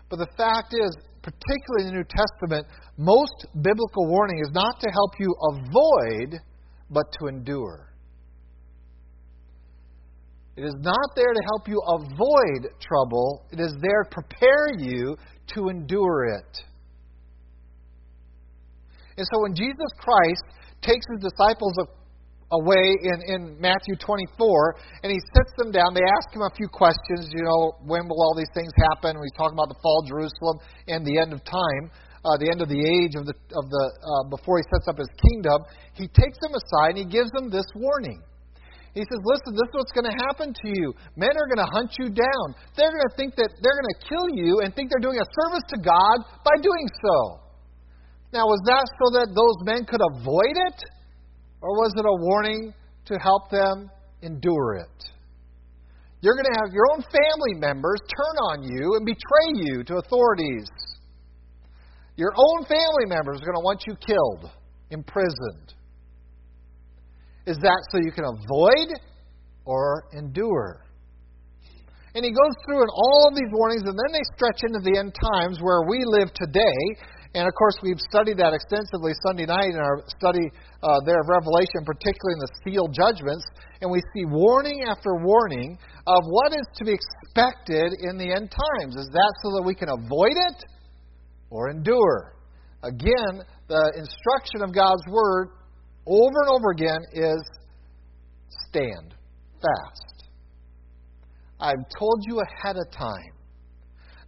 But 0.08 0.18
the 0.18 0.28
fact 0.36 0.74
is, 0.74 0.96
particularly 1.22 1.86
in 1.86 1.86
the 1.86 1.94
New 1.94 2.04
Testament, 2.04 2.66
most 2.96 3.46
biblical 3.54 4.06
warning 4.08 4.38
is 4.44 4.50
not 4.52 4.80
to 4.80 4.90
help 4.90 5.12
you 5.18 5.34
avoid, 5.52 6.40
but 6.90 7.04
to 7.20 7.26
endure. 7.28 7.92
It 10.56 10.64
is 10.64 10.74
not 10.78 11.10
there 11.14 11.32
to 11.32 11.42
help 11.52 11.68
you 11.68 11.80
avoid 11.86 12.72
trouble, 12.80 13.44
it 13.52 13.60
is 13.60 13.74
there 13.82 14.04
to 14.04 14.10
prepare 14.10 14.68
you 14.78 15.16
to 15.54 15.68
endure 15.68 16.24
it. 16.38 16.58
And 19.18 19.26
so 19.32 19.42
when 19.42 19.54
Jesus 19.54 19.90
Christ 19.98 20.44
takes 20.82 21.04
his 21.12 21.20
disciples 21.20 21.74
away 22.52 22.94
in, 23.02 23.18
in 23.26 23.40
Matthew 23.58 23.98
24, 23.98 25.02
and 25.02 25.10
he 25.10 25.18
sits 25.34 25.52
them 25.58 25.74
down. 25.74 25.94
They 25.94 26.06
ask 26.18 26.30
him 26.30 26.46
a 26.46 26.52
few 26.54 26.68
questions. 26.70 27.26
You 27.34 27.42
know, 27.42 27.74
when 27.82 28.06
will 28.06 28.22
all 28.22 28.34
these 28.38 28.50
things 28.54 28.70
happen? 28.90 29.18
He's 29.18 29.34
talking 29.34 29.58
about 29.58 29.68
the 29.68 29.80
fall 29.82 30.02
of 30.02 30.06
Jerusalem 30.06 30.62
and 30.86 31.02
the 31.02 31.18
end 31.18 31.34
of 31.34 31.42
time, 31.42 31.90
uh, 32.22 32.38
the 32.38 32.46
end 32.46 32.62
of 32.62 32.70
the 32.70 32.78
age 32.78 33.18
of 33.18 33.26
the 33.26 33.34
of 33.34 33.64
the 33.66 33.84
uh, 33.98 34.24
before 34.30 34.62
he 34.62 34.64
sets 34.70 34.86
up 34.86 34.98
his 34.98 35.10
kingdom. 35.18 35.58
He 35.98 36.06
takes 36.06 36.38
them 36.38 36.54
aside 36.54 36.94
and 36.94 37.00
he 37.02 37.08
gives 37.10 37.34
them 37.34 37.50
this 37.50 37.66
warning. 37.74 38.22
He 38.94 39.02
says, 39.02 39.20
"Listen, 39.26 39.52
this 39.52 39.66
is 39.68 39.74
what's 39.76 39.92
going 39.92 40.08
to 40.08 40.18
happen 40.30 40.54
to 40.54 40.68
you. 40.70 40.94
Men 41.18 41.34
are 41.34 41.50
going 41.50 41.60
to 41.60 41.68
hunt 41.68 41.92
you 41.98 42.08
down. 42.08 42.46
They're 42.78 42.94
going 42.94 43.08
to 43.10 43.16
think 43.18 43.34
that 43.36 43.50
they're 43.60 43.76
going 43.76 43.92
to 43.92 44.00
kill 44.06 44.26
you 44.32 44.62
and 44.62 44.72
think 44.72 44.88
they're 44.88 45.04
doing 45.04 45.20
a 45.20 45.28
service 45.42 45.66
to 45.74 45.78
God 45.82 46.16
by 46.46 46.54
doing 46.62 46.86
so." 47.02 47.42
Now, 48.34 48.46
was 48.46 48.60
that 48.66 48.84
so 49.00 49.06
that 49.16 49.30
those 49.34 49.58
men 49.64 49.86
could 49.86 50.02
avoid 50.02 50.56
it? 50.66 50.78
Or 51.66 51.74
was 51.74 51.92
it 51.96 52.06
a 52.06 52.14
warning 52.22 52.72
to 53.06 53.18
help 53.18 53.50
them 53.50 53.90
endure 54.22 54.76
it? 54.76 55.10
You're 56.20 56.34
going 56.34 56.46
to 56.46 56.60
have 56.62 56.72
your 56.72 56.86
own 56.94 57.02
family 57.02 57.58
members 57.58 57.98
turn 58.06 58.36
on 58.54 58.62
you 58.62 58.94
and 58.94 59.04
betray 59.04 59.66
you 59.66 59.82
to 59.82 59.96
authorities. 59.96 60.70
Your 62.14 62.32
own 62.38 62.66
family 62.66 63.06
members 63.06 63.42
are 63.42 63.46
going 63.50 63.58
to 63.58 63.66
want 63.66 63.82
you 63.84 63.96
killed, 63.98 64.52
imprisoned. 64.90 65.74
Is 67.46 67.58
that 67.58 67.82
so 67.90 67.98
you 67.98 68.12
can 68.12 68.24
avoid 68.24 68.94
or 69.64 70.04
endure? 70.12 70.86
And 72.14 72.24
he 72.24 72.30
goes 72.30 72.54
through 72.64 72.82
in 72.82 72.88
all 72.94 73.28
of 73.28 73.34
these 73.34 73.50
warnings, 73.50 73.82
and 73.82 73.98
then 73.98 74.12
they 74.12 74.24
stretch 74.36 74.62
into 74.62 74.78
the 74.86 74.98
end 74.98 75.12
times 75.34 75.58
where 75.60 75.82
we 75.82 76.04
live 76.06 76.32
today, 76.32 76.78
and 77.36 77.46
of 77.46 77.52
course, 77.52 77.76
we've 77.82 78.00
studied 78.00 78.38
that 78.38 78.56
extensively 78.56 79.12
Sunday 79.20 79.44
night 79.44 79.68
in 79.68 79.76
our 79.76 80.00
study 80.08 80.48
uh, 80.82 81.04
there 81.04 81.20
of 81.20 81.28
Revelation, 81.28 81.84
particularly 81.84 82.40
in 82.40 82.40
the 82.40 82.52
sealed 82.64 82.96
judgments. 82.96 83.44
And 83.82 83.92
we 83.92 84.00
see 84.16 84.24
warning 84.24 84.88
after 84.88 85.12
warning 85.20 85.76
of 86.06 86.24
what 86.24 86.56
is 86.56 86.64
to 86.76 86.84
be 86.86 86.96
expected 86.96 87.92
in 88.00 88.16
the 88.16 88.32
end 88.32 88.48
times. 88.48 88.96
Is 88.96 89.10
that 89.12 89.32
so 89.44 89.52
that 89.52 89.64
we 89.66 89.74
can 89.74 89.90
avoid 89.92 90.32
it 90.32 90.64
or 91.50 91.68
endure? 91.68 92.36
Again, 92.82 93.44
the 93.68 93.92
instruction 94.00 94.64
of 94.64 94.72
God's 94.72 95.04
Word 95.06 95.50
over 96.06 96.40
and 96.40 96.48
over 96.48 96.70
again 96.70 97.04
is 97.12 97.44
stand, 98.68 99.12
fast. 99.60 100.30
I've 101.60 101.84
told 101.98 102.24
you 102.26 102.40
ahead 102.40 102.76
of 102.76 102.90
time. 102.90 103.36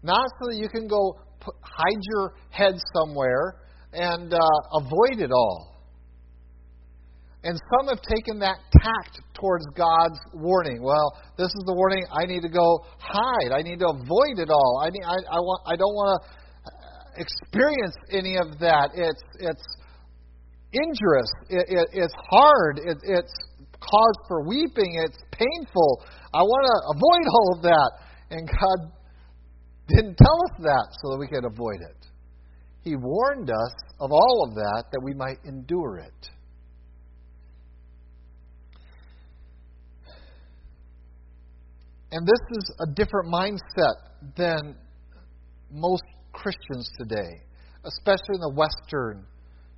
Not 0.03 0.29
so 0.40 0.51
that 0.51 0.59
you 0.59 0.68
can 0.68 0.87
go 0.87 1.16
put, 1.40 1.55
hide 1.62 2.01
your 2.03 2.35
head 2.51 2.74
somewhere 2.94 3.57
and 3.92 4.33
uh, 4.33 4.38
avoid 4.74 5.20
it 5.20 5.31
all. 5.33 5.79
And 7.44 7.57
some 7.70 7.87
have 7.88 8.03
taken 8.03 8.40
that 8.40 8.59
tact 8.83 9.22
towards 9.35 9.64
God's 9.77 10.18
warning. 10.35 10.83
Well, 10.83 11.14
this 11.38 11.46
is 11.46 11.62
the 11.66 11.74
warning. 11.74 12.05
I 12.11 12.27
need 12.27 12.42
to 12.42 12.48
go 12.48 12.85
hide. 12.98 13.53
I 13.55 13.62
need 13.62 13.79
to 13.79 13.88
avoid 13.88 14.42
it 14.42 14.51
all. 14.51 14.83
I 14.83 14.90
need, 14.90 15.05
I, 15.07 15.14
I 15.14 15.38
want. 15.38 15.62
I 15.64 15.77
don't 15.77 15.94
want 15.94 16.18
to 16.18 17.22
experience 17.22 17.94
any 18.11 18.37
of 18.37 18.59
that. 18.59 18.90
It's 18.94 19.22
it's 19.38 19.66
injurious. 20.72 21.31
It, 21.48 21.64
it, 21.68 21.88
it's 21.92 22.14
hard. 22.29 22.79
It, 22.83 22.98
it's 23.07 23.35
cause 23.79 24.18
for 24.27 24.42
weeping. 24.42 24.98
It's 25.07 25.18
painful. 25.31 26.03
I 26.35 26.42
want 26.42 26.62
to 26.66 26.77
avoid 26.98 27.27
all 27.31 27.48
of 27.57 27.62
that. 27.62 27.90
And 28.31 28.48
God 28.51 28.92
didn't 29.88 30.16
tell 30.16 30.42
us 30.44 30.62
that 30.62 30.87
so 31.03 31.11
that 31.12 31.18
we 31.18 31.27
could 31.27 31.44
avoid 31.44 31.81
it. 31.81 32.07
He 32.85 32.94
warned 32.96 33.51
us 33.51 33.74
of 34.01 34.12
all 34.12 34.46
of 34.48 34.55
that 34.55 34.85
that 34.92 35.01
we 35.03 35.14
might 35.14 35.38
endure 35.44 35.98
it. 35.98 36.31
And 42.11 42.27
this 42.27 42.59
is 42.59 42.74
a 42.81 42.94
different 42.94 43.33
mindset 43.33 44.37
than 44.37 44.77
most 45.70 46.05
Christians 46.33 46.90
today, 46.98 47.42
especially 47.85 48.35
in 48.35 48.40
the 48.40 48.55
Western 48.55 49.27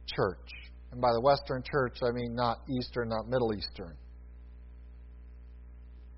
church. 0.06 0.48
And 0.92 1.00
by 1.00 1.10
the 1.12 1.20
Western 1.20 1.62
church, 1.62 1.98
I 2.02 2.12
mean 2.12 2.34
not 2.34 2.58
Eastern, 2.78 3.08
not 3.08 3.26
Middle 3.26 3.52
Eastern. 3.54 3.96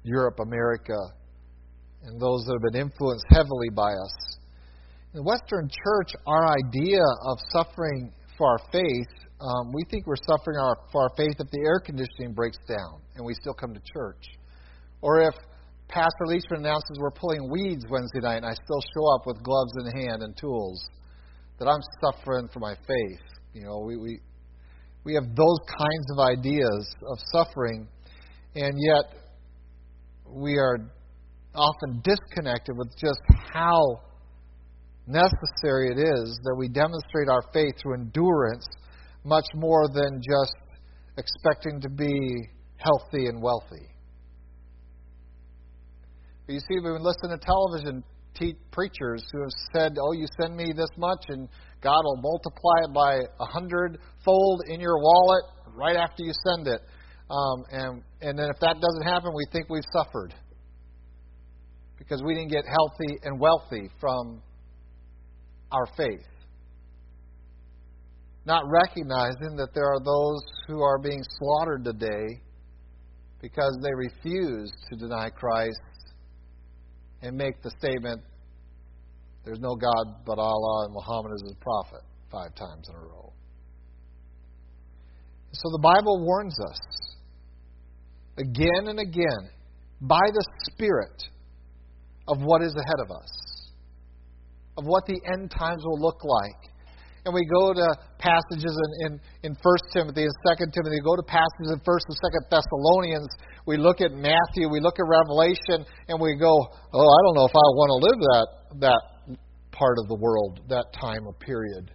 Europe, 0.02 0.38
America, 0.40 0.96
and 2.04 2.20
those 2.20 2.44
that 2.44 2.52
have 2.54 2.72
been 2.72 2.80
influenced 2.82 3.24
heavily 3.30 3.70
by 3.74 3.92
us. 3.92 4.14
In 5.12 5.18
the 5.18 5.22
Western 5.22 5.68
church, 5.68 6.12
our 6.26 6.56
idea 6.56 7.02
of 7.26 7.38
suffering 7.50 8.12
for 8.38 8.48
our 8.48 8.60
faith, 8.72 9.12
um, 9.40 9.72
we 9.72 9.82
think 9.90 10.06
we're 10.06 10.16
suffering 10.16 10.56
our, 10.56 10.76
for 10.90 11.02
our 11.02 11.12
faith 11.16 11.34
if 11.38 11.50
the 11.50 11.62
air 11.66 11.80
conditioning 11.84 12.32
breaks 12.32 12.58
down 12.66 13.00
and 13.16 13.24
we 13.24 13.34
still 13.34 13.54
come 13.54 13.74
to 13.74 13.80
church. 13.92 14.24
Or 15.00 15.20
if 15.20 15.34
Pastor 15.88 16.24
Leachman 16.26 16.58
announces 16.58 16.96
we're 16.98 17.10
pulling 17.10 17.50
weeds 17.50 17.84
Wednesday 17.90 18.20
night 18.20 18.36
and 18.36 18.46
I 18.46 18.54
still 18.54 18.80
show 18.94 19.14
up 19.14 19.26
with 19.26 19.42
gloves 19.42 19.72
in 19.84 20.00
hand 20.00 20.22
and 20.22 20.36
tools, 20.36 20.82
that 21.58 21.68
I'm 21.68 21.82
suffering 22.00 22.48
for 22.52 22.60
my 22.60 22.74
faith. 22.74 23.26
You 23.52 23.64
know, 23.64 23.80
we, 23.80 23.96
we, 23.96 24.20
we 25.04 25.14
have 25.14 25.36
those 25.36 25.58
kinds 25.66 26.06
of 26.10 26.18
ideas 26.18 26.94
of 27.06 27.18
suffering, 27.32 27.86
and 28.54 28.74
yet 28.78 29.20
we 30.26 30.56
are 30.56 30.78
often 31.54 32.02
disconnected 32.02 32.76
with 32.76 32.88
just 32.98 33.20
how 33.52 34.00
necessary 35.06 35.90
it 35.90 35.98
is 35.98 36.40
that 36.44 36.54
we 36.56 36.68
demonstrate 36.68 37.28
our 37.28 37.42
faith 37.52 37.74
through 37.82 37.94
endurance 37.94 38.66
much 39.24 39.46
more 39.54 39.88
than 39.88 40.20
just 40.22 40.54
expecting 41.18 41.80
to 41.80 41.88
be 41.88 42.14
healthy 42.76 43.26
and 43.26 43.42
wealthy. 43.42 43.86
But 46.46 46.54
you 46.54 46.60
see, 46.60 46.78
we 46.82 46.90
listen 46.98 47.30
to 47.30 47.38
television 47.38 48.02
te- 48.34 48.56
preachers 48.70 49.24
who 49.32 49.40
have 49.40 49.50
said, 49.74 49.96
Oh, 50.00 50.12
you 50.12 50.26
send 50.40 50.56
me 50.56 50.72
this 50.74 50.90
much 50.96 51.24
and 51.28 51.48
God 51.82 52.00
will 52.04 52.20
multiply 52.22 52.84
it 52.84 52.94
by 52.94 53.14
a 53.40 53.46
hundredfold 53.46 54.62
in 54.68 54.80
your 54.80 54.98
wallet 54.98 55.44
right 55.74 55.96
after 55.96 56.22
you 56.22 56.32
send 56.46 56.66
it. 56.66 56.80
Um, 57.30 57.64
and, 57.70 58.02
and 58.20 58.38
then 58.38 58.48
if 58.50 58.60
that 58.60 58.76
doesn't 58.80 59.04
happen, 59.04 59.32
we 59.34 59.46
think 59.52 59.68
we've 59.68 59.82
suffered 59.92 60.34
because 62.12 62.22
we 62.26 62.34
didn't 62.34 62.50
get 62.50 62.64
healthy 62.66 63.18
and 63.22 63.40
wealthy 63.40 63.88
from 63.98 64.42
our 65.70 65.86
faith. 65.96 66.26
Not 68.44 68.64
recognizing 68.66 69.56
that 69.56 69.68
there 69.74 69.86
are 69.86 70.00
those 70.04 70.42
who 70.66 70.82
are 70.82 70.98
being 70.98 71.22
slaughtered 71.38 71.84
today 71.84 72.42
because 73.40 73.78
they 73.82 73.94
refuse 73.94 74.70
to 74.90 74.96
deny 74.96 75.30
Christ 75.30 75.80
and 77.22 77.34
make 77.34 77.62
the 77.62 77.70
statement, 77.78 78.20
there's 79.46 79.60
no 79.60 79.74
God 79.74 80.22
but 80.26 80.38
Allah 80.38 80.84
and 80.84 80.92
Muhammad 80.92 81.32
is 81.36 81.42
his 81.44 81.56
prophet, 81.62 82.02
five 82.30 82.54
times 82.56 82.90
in 82.90 82.94
a 82.94 83.00
row. 83.00 83.32
So 85.52 85.70
the 85.70 85.80
Bible 85.82 86.22
warns 86.26 86.58
us 86.68 86.80
again 88.36 88.88
and 88.88 88.98
again 88.98 89.48
by 90.02 90.26
the 90.30 90.44
Spirit 90.70 91.22
of 92.28 92.38
what 92.40 92.62
is 92.62 92.74
ahead 92.74 93.00
of 93.04 93.10
us, 93.10 93.32
of 94.78 94.84
what 94.84 95.04
the 95.06 95.18
end 95.32 95.50
times 95.50 95.82
will 95.84 96.00
look 96.00 96.22
like. 96.24 96.72
And 97.24 97.32
we 97.32 97.46
go 97.46 97.72
to 97.72 97.86
passages 98.18 98.74
in, 98.74 98.90
in, 99.06 99.20
in 99.44 99.52
1 99.54 99.94
Timothy 99.94 100.26
and 100.26 100.34
2 100.58 100.66
Timothy, 100.74 100.98
we 100.98 101.06
go 101.06 101.14
to 101.14 101.22
passages 101.22 101.70
in 101.70 101.78
1 101.78 101.86
and 101.86 102.18
2 102.18 102.50
Thessalonians, 102.50 103.30
we 103.66 103.76
look 103.76 104.00
at 104.00 104.10
Matthew, 104.10 104.66
we 104.66 104.80
look 104.80 104.98
at 104.98 105.06
Revelation, 105.06 105.86
and 106.08 106.18
we 106.18 106.34
go, 106.34 106.50
oh, 106.50 107.06
I 107.06 107.18
don't 107.26 107.36
know 107.38 107.46
if 107.46 107.54
I 107.54 107.68
want 107.78 107.90
to 107.94 107.98
live 108.02 108.18
that, 108.18 108.46
that 108.80 109.02
part 109.70 109.98
of 110.02 110.08
the 110.08 110.16
world, 110.16 110.60
that 110.68 110.86
time 111.00 111.26
or 111.26 111.32
period. 111.34 111.92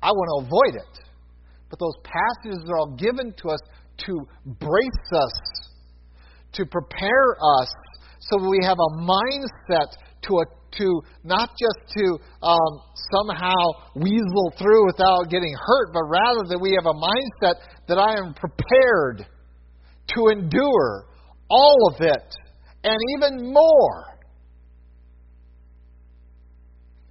I 0.00 0.08
want 0.12 0.28
to 0.32 0.46
avoid 0.48 0.80
it. 0.80 1.04
But 1.68 1.78
those 1.78 1.96
passages 2.04 2.64
are 2.68 2.78
all 2.78 2.96
given 2.96 3.34
to 3.42 3.48
us 3.48 3.60
to 4.06 4.26
brace 4.46 5.08
us, 5.12 5.68
to 6.52 6.66
prepare 6.66 7.36
us 7.60 7.68
so 8.30 8.48
we 8.48 8.60
have 8.62 8.78
a 8.78 8.90
mindset 9.02 9.90
to 10.22 10.34
a, 10.40 10.44
to 10.78 11.02
not 11.24 11.50
just 11.50 11.94
to 11.96 12.18
um, 12.42 12.80
somehow 13.12 13.54
weasel 13.94 14.52
through 14.58 14.86
without 14.86 15.30
getting 15.30 15.54
hurt, 15.54 15.92
but 15.92 16.04
rather 16.08 16.48
that 16.48 16.58
we 16.60 16.72
have 16.72 16.86
a 16.86 16.96
mindset 16.96 17.60
that 17.88 17.98
I 17.98 18.16
am 18.16 18.34
prepared 18.34 19.26
to 20.14 20.28
endure 20.28 21.06
all 21.50 21.92
of 21.92 22.00
it 22.00 22.34
and 22.84 22.98
even 23.16 23.52
more 23.52 24.04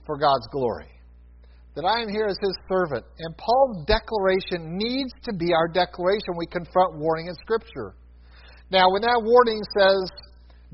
for 0.06 0.17
God's 0.17 0.47
glory. 0.52 0.89
That 1.76 1.86
I 1.86 2.02
am 2.02 2.10
here 2.10 2.28
as 2.28 2.38
His 2.41 2.54
servant. 2.69 3.04
And 3.17 3.36
Paul's 3.38 3.86
declaration 3.88 4.78
needs 4.78 5.12
to 5.23 5.34
be 5.34 5.54
our 5.54 5.67
declaration. 5.67 6.38
We 6.38 6.45
confront 6.45 6.99
warning 6.99 7.28
in 7.28 7.36
Scripture. 7.36 7.95
Now, 8.69 8.91
when 8.91 9.02
that 9.02 9.21
warning 9.23 9.62
says, 9.78 10.12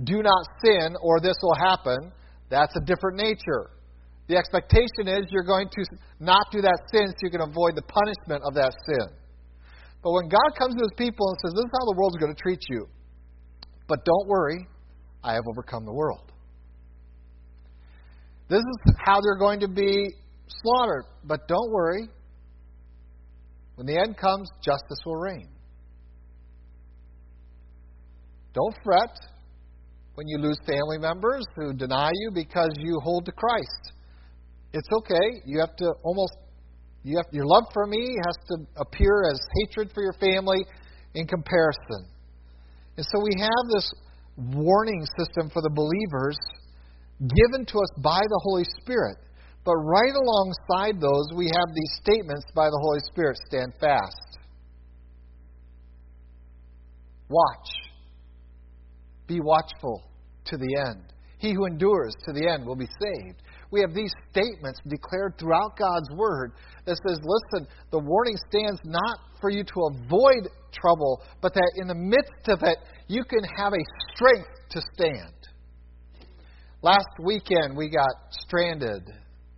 do 0.03 0.23
not 0.23 0.45
sin 0.63 0.95
or 1.01 1.19
this 1.19 1.35
will 1.41 1.55
happen, 1.55 2.11
that's 2.49 2.75
a 2.75 2.81
different 2.85 3.17
nature. 3.17 3.71
The 4.27 4.37
expectation 4.37 5.07
is 5.07 5.25
you're 5.29 5.43
going 5.43 5.67
to 5.69 5.83
not 6.19 6.45
do 6.51 6.61
that 6.61 6.79
sin 6.93 7.07
so 7.09 7.17
you 7.21 7.31
can 7.31 7.41
avoid 7.41 7.75
the 7.75 7.81
punishment 7.81 8.43
of 8.45 8.53
that 8.53 8.73
sin. 8.85 9.07
But 10.03 10.11
when 10.11 10.29
God 10.29 10.55
comes 10.57 10.75
to 10.75 10.81
his 10.81 10.93
people 10.97 11.27
and 11.29 11.37
says, 11.43 11.53
This 11.55 11.65
is 11.65 11.73
how 11.73 11.85
the 11.91 11.95
world's 11.97 12.17
going 12.17 12.33
to 12.33 12.41
treat 12.41 12.61
you, 12.69 12.87
but 13.87 14.05
don't 14.05 14.27
worry, 14.27 14.67
I 15.23 15.33
have 15.33 15.43
overcome 15.49 15.85
the 15.85 15.93
world. 15.93 16.31
This 18.47 18.59
is 18.59 18.95
how 19.05 19.19
they're 19.21 19.37
going 19.37 19.59
to 19.59 19.67
be 19.67 20.09
slaughtered, 20.47 21.05
but 21.23 21.47
don't 21.47 21.71
worry. 21.71 22.07
When 23.75 23.85
the 23.85 23.97
end 23.97 24.17
comes, 24.17 24.49
justice 24.63 24.99
will 25.05 25.15
reign. 25.15 25.49
Don't 28.53 28.75
fret 28.83 29.15
when 30.19 30.27
you 30.27 30.37
lose 30.37 30.57
family 30.67 30.97
members 30.97 31.45
who 31.55 31.71
deny 31.71 32.11
you 32.13 32.29
because 32.33 32.71
you 32.77 32.99
hold 33.01 33.23
to 33.23 33.31
Christ. 33.31 33.93
It's 34.73 34.89
okay. 34.91 35.39
You 35.45 35.61
have 35.61 35.73
to 35.77 35.93
almost 36.03 36.33
you 37.03 37.15
have, 37.15 37.27
your 37.31 37.45
love 37.45 37.63
for 37.73 37.87
me 37.87 38.17
has 38.25 38.35
to 38.49 38.55
appear 38.75 39.23
as 39.31 39.39
hatred 39.61 39.91
for 39.93 40.03
your 40.03 40.11
family 40.19 40.59
in 41.13 41.25
comparison. 41.25 42.11
And 42.97 43.05
so 43.09 43.23
we 43.23 43.31
have 43.39 43.65
this 43.73 43.89
warning 44.35 45.05
system 45.17 45.49
for 45.53 45.61
the 45.61 45.69
believers 45.69 46.37
given 47.21 47.65
to 47.65 47.77
us 47.77 47.91
by 48.03 48.19
the 48.19 48.41
Holy 48.43 48.65
Spirit. 48.81 49.19
But 49.63 49.75
right 49.75 50.13
alongside 50.13 50.99
those, 50.99 51.31
we 51.33 51.45
have 51.45 51.73
these 51.73 51.93
statements 52.03 52.45
by 52.53 52.65
the 52.65 52.79
Holy 52.83 52.99
Spirit 53.09 53.37
stand 53.47 53.71
fast. 53.79 54.37
Watch. 57.29 57.69
Be 59.25 59.39
watchful 59.39 60.08
to 60.49 60.57
the 60.57 60.75
end. 60.87 61.03
He 61.37 61.53
who 61.53 61.65
endures 61.65 62.13
to 62.25 62.33
the 62.33 62.47
end 62.49 62.65
will 62.65 62.75
be 62.75 62.87
saved. 63.01 63.41
We 63.71 63.81
have 63.81 63.93
these 63.93 64.11
statements 64.31 64.79
declared 64.87 65.35
throughout 65.39 65.77
God's 65.77 66.09
Word 66.15 66.51
that 66.85 66.97
says, 67.07 67.19
listen, 67.23 67.67
the 67.91 67.99
warning 67.99 68.35
stands 68.49 68.81
not 68.83 69.19
for 69.39 69.49
you 69.49 69.63
to 69.63 69.89
avoid 69.93 70.49
trouble, 70.73 71.23
but 71.41 71.53
that 71.53 71.71
in 71.77 71.87
the 71.87 71.95
midst 71.95 72.49
of 72.49 72.59
it, 72.63 72.77
you 73.07 73.23
can 73.23 73.43
have 73.55 73.73
a 73.73 73.83
strength 74.13 74.49
to 74.71 74.81
stand. 74.93 75.33
Last 76.81 77.07
weekend, 77.23 77.75
we 77.77 77.89
got 77.89 78.09
stranded 78.31 79.03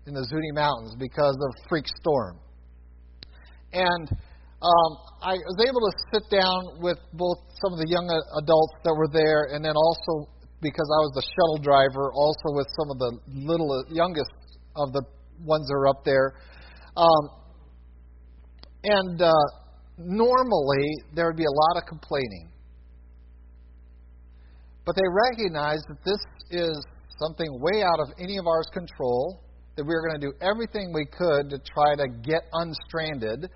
in 0.08 0.14
the 0.14 0.24
Zuni 0.24 0.52
Mountains 0.54 0.96
because 1.00 1.36
of 1.36 1.50
a 1.50 1.70
freak 1.70 1.86
storm. 1.88 2.40
And 3.74 4.10
um, 4.62 4.92
I 5.22 5.34
was 5.34 5.66
able 5.66 5.82
to 5.82 5.94
sit 6.14 6.30
down 6.30 6.82
with 6.82 6.98
both 7.14 7.38
some 7.62 7.74
of 7.74 7.80
the 7.80 7.90
young 7.90 8.06
adults 8.44 8.74
that 8.84 8.94
were 8.94 9.10
there, 9.12 9.56
and 9.56 9.64
then 9.64 9.74
also 9.76 10.30
because 10.62 10.88
I 10.88 11.00
was 11.04 11.12
the 11.16 11.26
shuttle 11.36 11.60
driver, 11.62 12.12
also 12.14 12.56
with 12.56 12.68
some 12.78 12.92
of 12.92 12.98
the 13.00 13.12
little 13.50 13.84
youngest 13.90 14.32
of 14.76 14.94
the 14.94 15.04
ones 15.44 15.68
that 15.68 15.74
are 15.74 15.88
up 15.88 16.06
there. 16.06 16.34
Um, 16.96 17.24
and 18.84 19.22
uh, 19.22 19.32
normally 19.98 20.86
there 21.14 21.28
would 21.28 21.38
be 21.38 21.46
a 21.46 21.56
lot 21.74 21.82
of 21.82 21.88
complaining, 21.88 22.50
but 24.86 24.96
they 24.96 25.08
recognized 25.08 25.86
that 25.90 26.04
this 26.04 26.22
is 26.52 26.86
something 27.20 27.48
way 27.60 27.84
out 27.84 28.00
of 28.00 28.08
any 28.20 28.38
of 28.38 28.48
ours 28.48 28.68
control. 28.74 29.42
That 29.78 29.86
we 29.86 29.96
were 29.96 30.06
going 30.06 30.20
to 30.20 30.28
do 30.28 30.34
everything 30.44 30.92
we 30.94 31.06
could 31.06 31.50
to 31.50 31.58
try 31.74 31.96
to 31.96 32.06
get 32.22 32.44
unstranded 32.52 33.50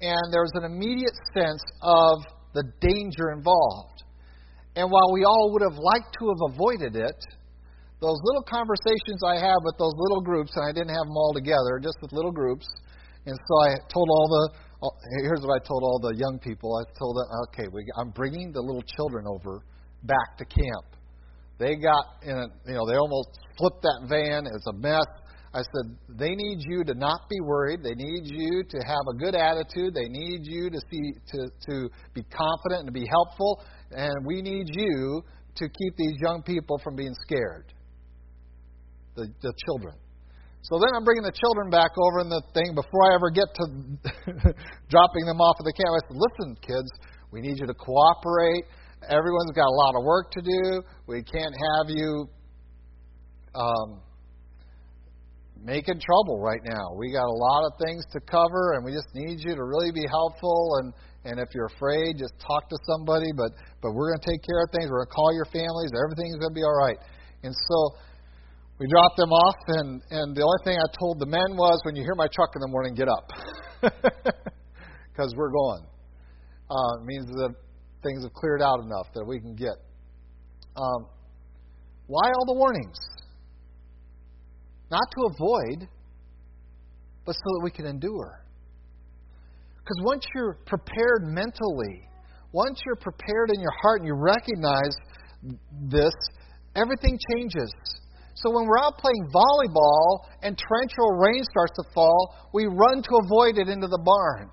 and 0.00 0.32
there 0.32 0.40
was 0.40 0.52
an 0.54 0.64
immediate 0.64 1.16
sense 1.34 1.62
of 1.82 2.24
the 2.54 2.64
danger 2.80 3.32
involved. 3.36 4.02
And 4.76 4.90
while 4.90 5.12
we 5.12 5.24
all 5.24 5.50
would 5.52 5.62
have 5.62 5.78
liked 5.78 6.14
to 6.20 6.28
have 6.30 6.54
avoided 6.54 6.96
it, 6.96 7.18
those 8.00 8.16
little 8.24 8.46
conversations 8.48 9.20
I 9.26 9.36
have 9.36 9.60
with 9.62 9.76
those 9.76 9.92
little 9.96 10.22
groups, 10.22 10.52
and 10.56 10.64
I 10.64 10.72
didn't 10.72 10.94
have 10.94 11.04
them 11.04 11.16
all 11.16 11.34
together, 11.34 11.78
just 11.82 11.98
with 12.00 12.12
little 12.12 12.32
groups, 12.32 12.66
and 13.26 13.36
so 13.36 13.54
I 13.60 13.76
told 13.92 14.08
all 14.08 14.28
the, 14.28 14.58
all, 14.80 14.96
here's 15.20 15.40
what 15.44 15.60
I 15.60 15.66
told 15.66 15.82
all 15.82 16.00
the 16.00 16.16
young 16.16 16.38
people. 16.38 16.72
I 16.80 16.88
told 16.98 17.16
them, 17.16 17.26
okay, 17.48 17.68
we, 17.68 17.84
I'm 17.98 18.10
bringing 18.10 18.52
the 18.52 18.60
little 18.60 18.82
children 18.96 19.26
over 19.28 19.60
back 20.04 20.38
to 20.38 20.44
camp. 20.46 20.96
They 21.58 21.76
got 21.76 22.24
in, 22.24 22.32
a, 22.32 22.46
you 22.64 22.74
know, 22.74 22.88
they 22.88 22.96
almost 22.96 23.36
flipped 23.58 23.82
that 23.82 24.08
van. 24.08 24.46
It's 24.46 24.66
a 24.66 24.72
mess. 24.72 25.04
I 25.52 25.58
said, 25.58 25.96
they 26.08 26.30
need 26.30 26.58
you 26.60 26.84
to 26.84 26.94
not 26.94 27.28
be 27.28 27.40
worried. 27.40 27.82
They 27.82 27.94
need 27.94 28.22
you 28.24 28.62
to 28.62 28.78
have 28.86 29.02
a 29.10 29.16
good 29.18 29.34
attitude. 29.34 29.94
They 29.94 30.08
need 30.08 30.46
you 30.46 30.70
to 30.70 30.78
see 30.90 31.12
to, 31.32 31.50
to 31.70 31.90
be 32.14 32.22
confident 32.22 32.86
and 32.86 32.86
to 32.86 32.92
be 32.92 33.06
helpful. 33.10 33.60
And 33.90 34.14
we 34.24 34.42
need 34.42 34.66
you 34.70 35.22
to 35.56 35.64
keep 35.66 35.96
these 35.96 36.14
young 36.22 36.42
people 36.42 36.78
from 36.84 36.94
being 36.94 37.14
scared. 37.26 37.72
The, 39.16 39.26
the 39.42 39.52
children. 39.66 39.96
So 40.62 40.78
then 40.78 40.94
I'm 40.94 41.02
bringing 41.02 41.24
the 41.24 41.34
children 41.34 41.68
back 41.68 41.90
over 41.98 42.20
in 42.20 42.28
the 42.28 42.42
thing 42.54 42.74
before 42.76 43.10
I 43.10 43.14
ever 43.18 43.30
get 43.30 43.48
to 43.50 43.64
dropping 44.92 45.24
them 45.26 45.40
off 45.40 45.56
at 45.58 45.66
the 45.66 45.74
camp. 45.74 45.90
I 45.90 46.00
said, 46.06 46.18
listen, 46.20 46.48
kids, 46.62 46.90
we 47.32 47.40
need 47.40 47.58
you 47.58 47.66
to 47.66 47.74
cooperate. 47.74 48.70
Everyone's 49.08 49.50
got 49.56 49.66
a 49.66 49.76
lot 49.82 49.98
of 49.98 50.04
work 50.04 50.30
to 50.30 50.42
do. 50.42 50.82
We 51.08 51.24
can't 51.24 51.54
have 51.56 51.88
you 51.88 52.28
um, 53.54 54.00
making 55.62 56.00
trouble 56.00 56.40
right 56.40 56.60
now. 56.64 56.96
We 56.96 57.12
got 57.12 57.28
a 57.28 57.38
lot 57.38 57.68
of 57.68 57.72
things 57.84 58.04
to 58.12 58.20
cover, 58.20 58.74
and 58.74 58.84
we 58.84 58.92
just 58.92 59.08
need 59.14 59.40
you 59.44 59.54
to 59.54 59.64
really 59.64 59.92
be 59.92 60.04
helpful. 60.08 60.80
And 60.80 60.92
and 61.24 61.38
if 61.38 61.52
you're 61.54 61.68
afraid, 61.68 62.16
just 62.16 62.32
talk 62.40 62.68
to 62.68 62.78
somebody. 62.88 63.28
But 63.36 63.52
but 63.84 63.92
we're 63.92 64.12
going 64.12 64.20
to 64.24 64.28
take 64.30 64.42
care 64.42 64.64
of 64.64 64.72
things. 64.72 64.88
We're 64.88 65.04
going 65.04 65.12
to 65.12 65.16
call 65.16 65.30
your 65.36 65.48
families. 65.52 65.92
Everything's 65.92 66.40
going 66.40 66.52
to 66.52 66.58
be 66.58 66.64
all 66.64 66.78
right. 66.80 66.96
And 67.44 67.52
so 67.52 67.76
we 68.80 68.88
dropped 68.88 69.16
them 69.16 69.30
off, 69.30 69.60
and 69.68 70.00
and 70.10 70.36
the 70.36 70.40
only 70.40 70.62
thing 70.64 70.76
I 70.80 70.88
told 70.96 71.20
the 71.20 71.28
men 71.28 71.52
was, 71.56 71.80
when 71.84 71.94
you 71.94 72.02
hear 72.02 72.16
my 72.16 72.28
truck 72.32 72.56
in 72.56 72.60
the 72.64 72.72
morning, 72.72 72.96
get 72.96 73.08
up, 73.08 73.26
because 75.12 75.30
we're 75.36 75.52
going. 75.52 75.84
Uh, 76.70 77.02
it 77.02 77.04
means 77.04 77.26
that 77.26 77.52
things 78.02 78.22
have 78.22 78.32
cleared 78.32 78.62
out 78.62 78.80
enough 78.80 79.12
that 79.14 79.24
we 79.24 79.40
can 79.40 79.54
get. 79.54 79.76
Um, 80.76 81.10
why 82.06 82.30
all 82.32 82.46
the 82.46 82.54
warnings? 82.54 82.96
Not 84.90 85.06
to 85.12 85.30
avoid, 85.32 85.88
but 87.24 87.34
so 87.34 87.44
that 87.44 87.60
we 87.62 87.70
can 87.70 87.86
endure. 87.86 88.44
Because 89.78 90.00
once 90.02 90.24
you're 90.34 90.58
prepared 90.66 91.22
mentally, 91.24 92.08
once 92.52 92.80
you're 92.84 92.96
prepared 92.96 93.50
in 93.54 93.60
your 93.60 93.72
heart 93.82 94.00
and 94.00 94.06
you 94.06 94.14
recognize 94.14 94.94
this, 95.88 96.14
everything 96.74 97.18
changes. 97.34 97.72
So 98.34 98.50
when 98.50 98.66
we're 98.66 98.78
out 98.78 98.98
playing 98.98 99.28
volleyball 99.34 100.26
and 100.42 100.56
torrential 100.56 101.10
rain 101.18 101.44
starts 101.44 101.76
to 101.76 101.84
fall, 101.94 102.34
we 102.52 102.66
run 102.66 103.02
to 103.02 103.20
avoid 103.24 103.58
it 103.58 103.68
into 103.68 103.86
the 103.86 104.00
barn. 104.04 104.50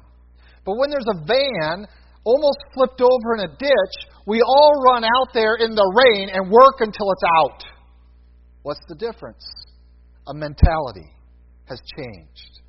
But 0.66 0.78
when 0.78 0.90
there's 0.90 1.08
a 1.08 1.26
van 1.26 1.88
almost 2.24 2.60
flipped 2.74 3.02
over 3.02 3.36
in 3.38 3.50
a 3.50 3.56
ditch, 3.58 3.96
we 4.26 4.42
all 4.42 4.74
run 4.84 5.04
out 5.04 5.34
there 5.34 5.56
in 5.56 5.74
the 5.74 5.94
rain 5.96 6.30
and 6.34 6.52
work 6.52 6.82
until 6.82 7.12
it's 7.12 7.24
out. 7.38 7.64
What's 8.64 8.82
the 8.90 8.96
difference? 8.96 9.46
A 10.28 10.34
mentality 10.34 11.10
has 11.66 11.80
changed. 11.98 12.62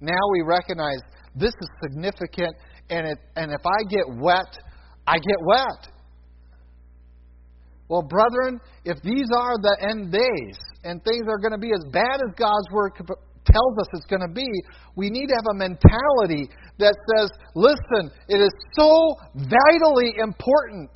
Now 0.00 0.20
we 0.32 0.42
recognize 0.42 1.00
this 1.34 1.52
is 1.60 1.68
significant, 1.82 2.54
and, 2.90 3.06
it, 3.06 3.18
and 3.36 3.52
if 3.52 3.60
I 3.64 3.82
get 3.88 4.04
wet, 4.20 4.58
I 5.06 5.14
get 5.14 5.38
wet. 5.42 5.88
Well, 7.88 8.02
brethren, 8.02 8.60
if 8.84 9.00
these 9.02 9.28
are 9.34 9.56
the 9.56 9.76
end 9.88 10.12
days 10.12 10.58
and 10.84 11.02
things 11.04 11.24
are 11.28 11.38
going 11.38 11.52
to 11.52 11.58
be 11.58 11.72
as 11.72 11.84
bad 11.90 12.20
as 12.20 12.34
God's 12.36 12.68
Word 12.70 12.92
tells 12.96 13.74
us 13.80 13.88
it's 13.94 14.06
going 14.06 14.20
to 14.20 14.32
be, 14.32 14.48
we 14.94 15.08
need 15.08 15.26
to 15.26 15.34
have 15.34 15.48
a 15.52 15.58
mentality 15.58 16.52
that 16.78 16.94
says, 17.16 17.30
listen, 17.54 18.12
it 18.28 18.40
is 18.40 18.52
so 18.76 19.16
vitally 19.34 20.20
important 20.20 20.92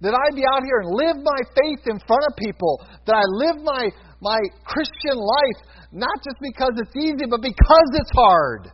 that 0.00 0.16
I 0.16 0.34
be 0.34 0.42
out 0.48 0.64
here 0.64 0.80
and 0.82 0.96
live 0.96 1.16
my 1.22 1.40
faith 1.54 1.84
in 1.86 2.00
front 2.08 2.24
of 2.26 2.34
people, 2.36 2.80
that 3.06 3.14
I 3.14 3.22
live 3.38 3.62
my 3.62 3.86
my 4.22 4.38
Christian 4.62 5.18
life, 5.18 5.58
not 5.90 6.14
just 6.22 6.38
because 6.38 6.70
it's 6.78 6.94
easy, 6.94 7.26
but 7.26 7.42
because 7.42 7.90
it's 7.98 8.14
hard. 8.14 8.70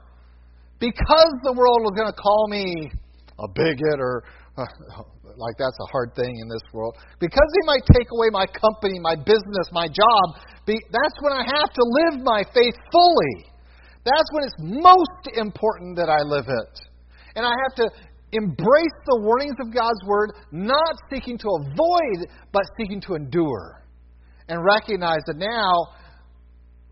Because 0.79 1.33
the 1.43 1.57
world 1.57 1.89
is 1.89 1.97
going 1.97 2.13
to 2.13 2.21
call 2.21 2.47
me 2.53 2.93
a 3.41 3.49
bigot 3.49 3.99
or 3.99 4.23
uh, 4.61 4.69
like 5.41 5.57
that's 5.57 5.79
a 5.81 5.89
hard 5.91 6.13
thing 6.15 6.37
in 6.37 6.47
this 6.53 6.63
world. 6.73 6.95
Because 7.19 7.49
they 7.57 7.65
might 7.67 7.83
take 7.89 8.07
away 8.13 8.29
my 8.31 8.45
company, 8.47 9.01
my 9.01 9.17
business, 9.17 9.67
my 9.73 9.89
job, 9.89 10.25
be, 10.67 10.77
that's 10.93 11.17
when 11.25 11.33
I 11.33 11.43
have 11.43 11.73
to 11.73 11.83
live 11.83 12.21
my 12.23 12.45
faith 12.53 12.77
fully. 12.93 13.49
That's 14.05 14.29
when 14.37 14.45
it's 14.45 14.59
most 14.61 15.33
important 15.35 15.97
that 15.97 16.13
I 16.13 16.21
live 16.23 16.47
it. 16.47 16.75
And 17.35 17.47
I 17.47 17.55
have 17.65 17.75
to 17.81 17.87
embrace 18.33 18.99
the 19.07 19.21
warnings 19.21 19.57
of 19.61 19.73
God's 19.73 20.01
Word, 20.07 20.33
not 20.53 20.95
seeking 21.11 21.39
to 21.39 21.49
avoid, 21.65 22.29
but 22.53 22.63
seeking 22.77 23.01
to 23.03 23.15
endure 23.15 23.79
and 24.49 24.65
recognize 24.65 25.21
that 25.27 25.37
now, 25.37 25.95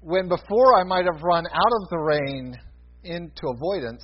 when 0.00 0.28
before 0.28 0.78
I 0.78 0.84
might 0.84 1.06
have 1.06 1.22
run 1.22 1.44
out 1.46 1.72
of 1.82 1.88
the 1.90 1.98
rain 1.98 2.54
into 3.04 3.48
avoidance, 3.48 4.02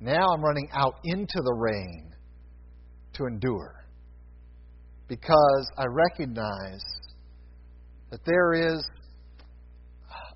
now 0.00 0.28
I'm 0.32 0.42
running 0.42 0.68
out 0.72 0.94
into 1.04 1.40
the 1.42 1.54
rain 1.54 2.14
to 3.14 3.26
endure. 3.26 3.74
Because 5.08 5.70
I 5.76 5.84
recognize 5.86 6.84
that 8.10 8.20
there 8.24 8.54
is 8.54 8.82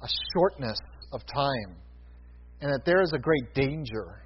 a 0.02 0.08
shortness 0.34 0.78
of 1.12 1.20
time 1.26 1.76
and 2.60 2.72
that 2.72 2.84
there 2.84 3.02
is 3.02 3.12
a 3.12 3.18
great 3.18 3.54
danger. 3.54 4.22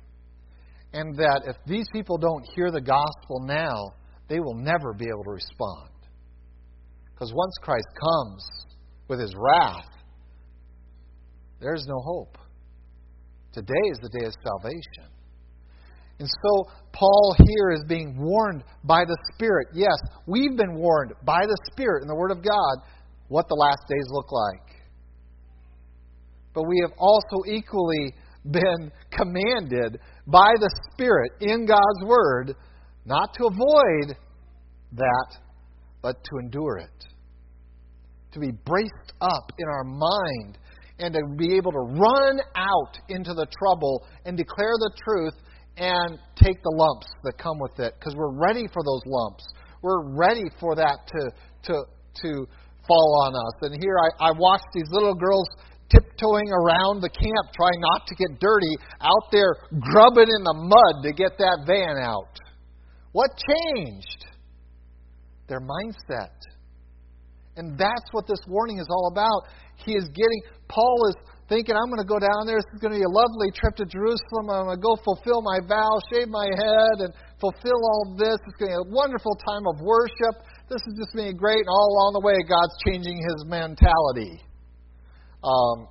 And 0.93 1.17
that 1.17 1.43
if 1.47 1.57
these 1.67 1.87
people 1.93 2.17
don't 2.17 2.45
hear 2.55 2.71
the 2.71 2.81
gospel 2.81 3.41
now, 3.41 3.93
they 4.29 4.41
will 4.41 4.55
never 4.55 4.93
be 4.95 5.07
able 5.07 5.25
to 5.25 5.31
respond. 5.31 5.91
Because 7.17 7.33
once 7.35 7.55
Christ 7.63 7.87
comes 7.99 8.47
with 9.09 9.19
his 9.19 9.35
wrath, 9.35 9.89
there's 11.61 11.87
no 11.89 11.99
hope. 12.05 12.37
Today 13.55 13.73
is 13.91 13.99
the 14.03 14.11
day 14.21 14.27
of 14.27 14.35
salvation. 14.45 15.11
And 16.19 16.29
so, 16.29 16.71
Paul 16.93 17.35
here 17.39 17.71
is 17.71 17.85
being 17.89 18.19
warned 18.19 18.65
by 18.85 19.05
the 19.07 19.17
Spirit. 19.33 19.69
Yes, 19.73 19.97
we've 20.27 20.59
been 20.59 20.75
warned 20.75 21.15
by 21.25 21.47
the 21.47 21.57
Spirit 21.73 22.03
in 22.03 22.09
the 22.09 22.15
Word 22.15 22.33
of 22.33 22.45
God 22.45 22.87
what 23.29 23.49
the 23.49 23.55
last 23.55 23.81
days 23.89 24.07
look 24.11 24.31
like. 24.31 24.77
But 26.55 26.65
we 26.69 26.83
have 26.83 26.93
also 26.99 27.51
equally 27.51 28.15
been 28.51 28.93
commanded 29.11 30.01
by 30.27 30.53
the 30.61 30.71
Spirit 30.93 31.33
in 31.41 31.65
God's 31.65 32.05
Word 32.05 32.55
not 33.07 33.33
to 33.35 33.47
avoid 33.47 34.17
that, 34.93 35.37
but 36.03 36.23
to 36.25 36.39
endure 36.39 36.79
it. 36.79 37.05
To 38.33 38.41
be 38.41 38.51
braced 38.65 39.13
up 39.21 39.53
in 39.59 39.67
our 39.69 39.85
mind 39.85 40.59
and 40.99 41.15
to 41.15 41.21
be 41.37 41.57
able 41.57 41.73
to 41.73 41.79
run 41.79 42.41
out 42.55 42.99
into 43.09 43.35
the 43.35 43.47
trouble 43.59 44.07
and 44.25 44.37
declare 44.37 44.75
the 44.79 44.93
truth 45.05 45.35
and 45.77 46.19
take 46.37 46.63
the 46.63 46.75
lumps 46.75 47.07
that 47.25 47.37
come 47.39 47.59
with 47.59 47.79
it 47.79 47.95
because 47.99 48.15
we're 48.17 48.33
ready 48.33 48.65
for 48.73 48.83
those 48.83 49.03
lumps. 49.07 49.45
We're 49.83 50.17
ready 50.17 50.49
for 50.59 50.75
that 50.75 51.07
to, 51.07 51.31
to, 51.65 51.85
to 52.23 52.47
fall 52.89 53.27
on 53.27 53.35
us. 53.35 53.55
And 53.63 53.77
here 53.83 53.97
I, 53.99 54.29
I 54.29 54.33
watched 54.33 54.69
these 54.75 54.89
little 54.91 55.15
girls 55.15 55.47
tiptoeing 55.91 56.51
around 56.51 57.01
the 57.01 57.11
camp 57.11 57.45
trying 57.55 57.81
not 57.93 58.07
to 58.07 58.15
get 58.15 58.41
dirty, 58.41 58.75
out 59.01 59.31
there 59.31 59.55
grubbing 59.79 60.29
in 60.29 60.43
the 60.43 60.57
mud 60.57 61.05
to 61.05 61.13
get 61.13 61.39
that 61.39 61.65
van 61.67 62.03
out. 62.03 62.35
What 63.13 63.31
changed? 63.37 64.27
Their 65.49 65.61
mindset. 65.61 66.35
And 67.57 67.79
that's 67.79 68.09
what 68.13 68.27
this 68.27 68.41
warning 68.47 68.79
is 68.79 68.87
all 68.91 69.09
about. 69.13 69.49
He 69.77 69.93
is 69.93 70.05
getting, 70.13 70.41
Paul 70.69 71.09
is 71.09 71.17
thinking 71.49 71.75
I'm 71.75 71.89
going 71.89 72.03
to 72.03 72.09
go 72.09 72.21
down 72.21 72.45
there. 72.45 72.61
This 72.61 72.69
is 72.75 72.81
going 72.85 72.93
to 72.93 73.01
be 73.01 73.07
a 73.07 73.15
lovely 73.15 73.49
trip 73.55 73.77
to 73.81 73.87
Jerusalem. 73.87 74.51
I'm 74.53 74.69
going 74.69 74.77
to 74.77 74.83
go 74.83 74.99
fulfill 75.01 75.41
my 75.41 75.65
vow, 75.65 75.89
shave 76.13 76.29
my 76.29 76.45
head, 76.45 77.09
and 77.09 77.11
fulfill 77.41 77.81
all 77.81 78.15
this. 78.19 78.37
It's 78.45 78.59
going 78.61 78.75
to 78.75 78.77
be 78.77 78.83
a 78.83 78.89
wonderful 78.93 79.39
time 79.41 79.65
of 79.73 79.81
worship. 79.81 80.45
This 80.69 80.83
is 80.85 81.01
just 81.01 81.17
being 81.17 81.37
great. 81.37 81.63
And 81.65 81.71
all 81.71 81.89
along 81.97 82.11
the 82.19 82.25
way, 82.27 82.37
God's 82.45 82.77
changing 82.85 83.17
his 83.17 83.49
mentality. 83.49 84.43
Um, 85.41 85.89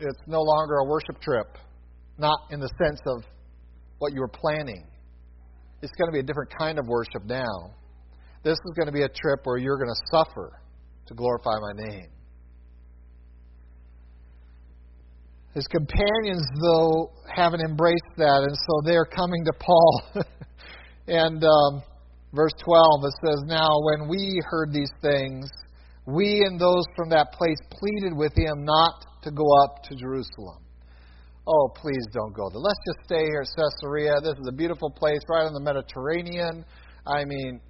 it's 0.00 0.22
no 0.26 0.42
longer 0.42 0.82
a 0.82 0.86
worship 0.86 1.20
trip, 1.22 1.56
not 2.18 2.38
in 2.50 2.60
the 2.60 2.70
sense 2.82 3.00
of 3.06 3.24
what 3.98 4.12
you 4.12 4.20
were 4.20 4.28
planning. 4.28 4.84
It's 5.80 5.92
going 5.96 6.10
to 6.10 6.12
be 6.12 6.20
a 6.20 6.26
different 6.26 6.52
kind 6.58 6.78
of 6.78 6.86
worship 6.86 7.24
now. 7.24 7.77
This 8.44 8.54
is 8.54 8.72
going 8.76 8.86
to 8.86 8.92
be 8.92 9.02
a 9.02 9.08
trip 9.08 9.40
where 9.44 9.58
you're 9.58 9.78
going 9.78 9.90
to 9.90 10.16
suffer 10.16 10.60
to 11.06 11.14
glorify 11.14 11.54
my 11.60 11.88
name. 11.88 12.08
His 15.54 15.66
companions, 15.66 16.46
though, 16.62 17.10
haven't 17.34 17.62
embraced 17.62 18.14
that, 18.16 18.44
and 18.46 18.54
so 18.54 18.80
they're 18.84 19.06
coming 19.06 19.44
to 19.44 19.52
Paul. 19.58 20.02
and 21.08 21.42
um, 21.42 21.82
verse 22.32 22.52
12, 22.64 23.04
it 23.04 23.14
says, 23.26 23.42
Now 23.46 23.68
when 23.82 24.08
we 24.08 24.40
heard 24.44 24.72
these 24.72 24.92
things, 25.02 25.48
we 26.06 26.44
and 26.46 26.60
those 26.60 26.84
from 26.94 27.08
that 27.10 27.32
place 27.32 27.58
pleaded 27.70 28.16
with 28.16 28.32
him 28.36 28.64
not 28.64 29.04
to 29.22 29.30
go 29.30 29.44
up 29.64 29.82
to 29.84 29.96
Jerusalem. 29.96 30.62
Oh, 31.46 31.68
please 31.74 32.04
don't 32.12 32.34
go 32.34 32.50
there. 32.50 32.60
Let's 32.60 32.78
just 32.86 33.06
stay 33.06 33.24
here 33.24 33.40
at 33.40 33.48
Caesarea. 33.56 34.20
This 34.22 34.38
is 34.38 34.46
a 34.48 34.52
beautiful 34.52 34.90
place 34.90 35.20
right 35.28 35.46
on 35.46 35.54
the 35.54 35.60
Mediterranean. 35.60 36.64
I 37.06 37.24
mean, 37.24 37.60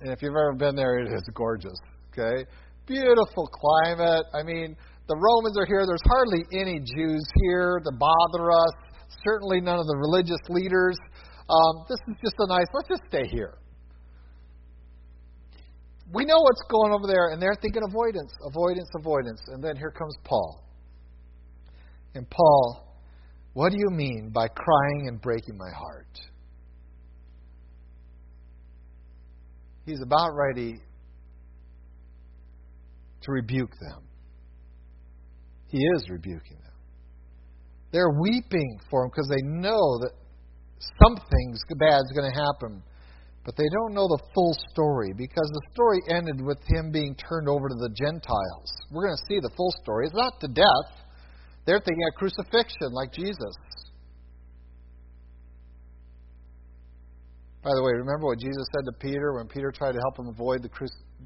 if 0.00 0.22
you've 0.22 0.30
ever 0.30 0.54
been 0.54 0.76
there, 0.76 0.98
it 0.98 1.12
is 1.12 1.28
gorgeous. 1.34 1.78
Okay? 2.12 2.44
Beautiful 2.86 3.48
climate. 3.48 4.24
I 4.34 4.42
mean, 4.42 4.76
the 5.08 5.16
Romans 5.16 5.58
are 5.58 5.66
here. 5.66 5.84
There's 5.86 6.04
hardly 6.06 6.44
any 6.52 6.80
Jews 6.80 7.24
here 7.42 7.80
to 7.84 7.90
bother 7.98 8.50
us. 8.50 8.72
Certainly 9.24 9.60
none 9.60 9.78
of 9.78 9.86
the 9.86 9.96
religious 9.96 10.40
leaders. 10.48 10.96
Um, 11.48 11.84
this 11.88 11.98
is 12.08 12.16
just 12.22 12.34
a 12.38 12.46
nice, 12.46 12.66
let's 12.74 12.88
just 12.88 13.02
stay 13.08 13.26
here. 13.26 13.54
We 16.12 16.24
know 16.24 16.40
what's 16.40 16.62
going 16.70 16.92
over 16.92 17.06
there, 17.06 17.32
and 17.32 17.40
they're 17.40 17.56
thinking 17.60 17.82
avoidance, 17.82 18.32
avoidance, 18.46 18.88
avoidance. 18.98 19.40
And 19.48 19.62
then 19.62 19.76
here 19.76 19.90
comes 19.90 20.16
Paul. 20.24 20.64
And 22.14 22.28
Paul, 22.30 22.96
what 23.52 23.72
do 23.72 23.78
you 23.78 23.90
mean 23.90 24.30
by 24.32 24.48
crying 24.48 25.08
and 25.08 25.20
breaking 25.20 25.56
my 25.58 25.70
heart? 25.70 26.18
He's 29.88 30.02
about 30.02 30.36
ready 30.36 30.82
to 33.22 33.32
rebuke 33.32 33.72
them. 33.80 34.02
He 35.68 35.78
is 35.78 36.10
rebuking 36.10 36.58
them. 36.62 36.76
They're 37.90 38.12
weeping 38.20 38.80
for 38.90 39.04
him 39.04 39.10
because 39.10 39.30
they 39.30 39.40
know 39.40 39.96
that 40.04 40.12
something 41.02 41.56
bad 41.80 42.00
is 42.04 42.12
going 42.14 42.30
to 42.30 42.36
happen. 42.36 42.82
But 43.46 43.56
they 43.56 43.64
don't 43.72 43.94
know 43.94 44.06
the 44.08 44.20
full 44.34 44.54
story 44.68 45.14
because 45.16 45.48
the 45.48 45.62
story 45.72 46.00
ended 46.10 46.44
with 46.44 46.58
him 46.68 46.92
being 46.92 47.16
turned 47.16 47.48
over 47.48 47.70
to 47.70 47.74
the 47.74 47.88
Gentiles. 47.96 48.68
We're 48.92 49.06
going 49.06 49.16
to 49.16 49.26
see 49.26 49.40
the 49.40 49.54
full 49.56 49.72
story. 49.82 50.04
It's 50.04 50.14
not 50.14 50.38
to 50.40 50.48
death. 50.48 50.90
They're 51.64 51.80
thinking 51.80 52.04
of 52.12 52.18
crucifixion 52.18 52.92
like 52.92 53.14
Jesus. 53.14 53.56
By 57.62 57.70
the 57.74 57.82
way, 57.82 57.92
remember 57.92 58.26
what 58.26 58.38
Jesus 58.38 58.66
said 58.72 58.84
to 58.86 58.98
Peter 58.98 59.34
when 59.34 59.48
Peter 59.48 59.72
tried 59.72 59.92
to 59.92 59.98
help 59.98 60.18
him 60.18 60.28
avoid 60.28 60.62
the 60.62 60.70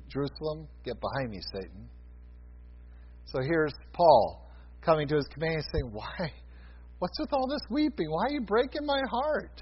Jerusalem? 0.09 0.66
Get 0.85 0.97
behind 1.01 1.31
me, 1.31 1.40
Satan. 1.53 1.88
So 3.27 3.40
here's 3.42 3.73
Paul 3.92 4.51
coming 4.81 5.07
to 5.09 5.16
his 5.16 5.27
companion 5.27 5.62
saying, 5.73 5.90
Why? 5.92 6.33
What's 6.99 7.18
with 7.18 7.33
all 7.33 7.49
this 7.49 7.62
weeping? 7.71 8.11
Why 8.11 8.27
are 8.27 8.31
you 8.31 8.40
breaking 8.42 8.87
my 8.87 9.01
heart? 9.11 9.61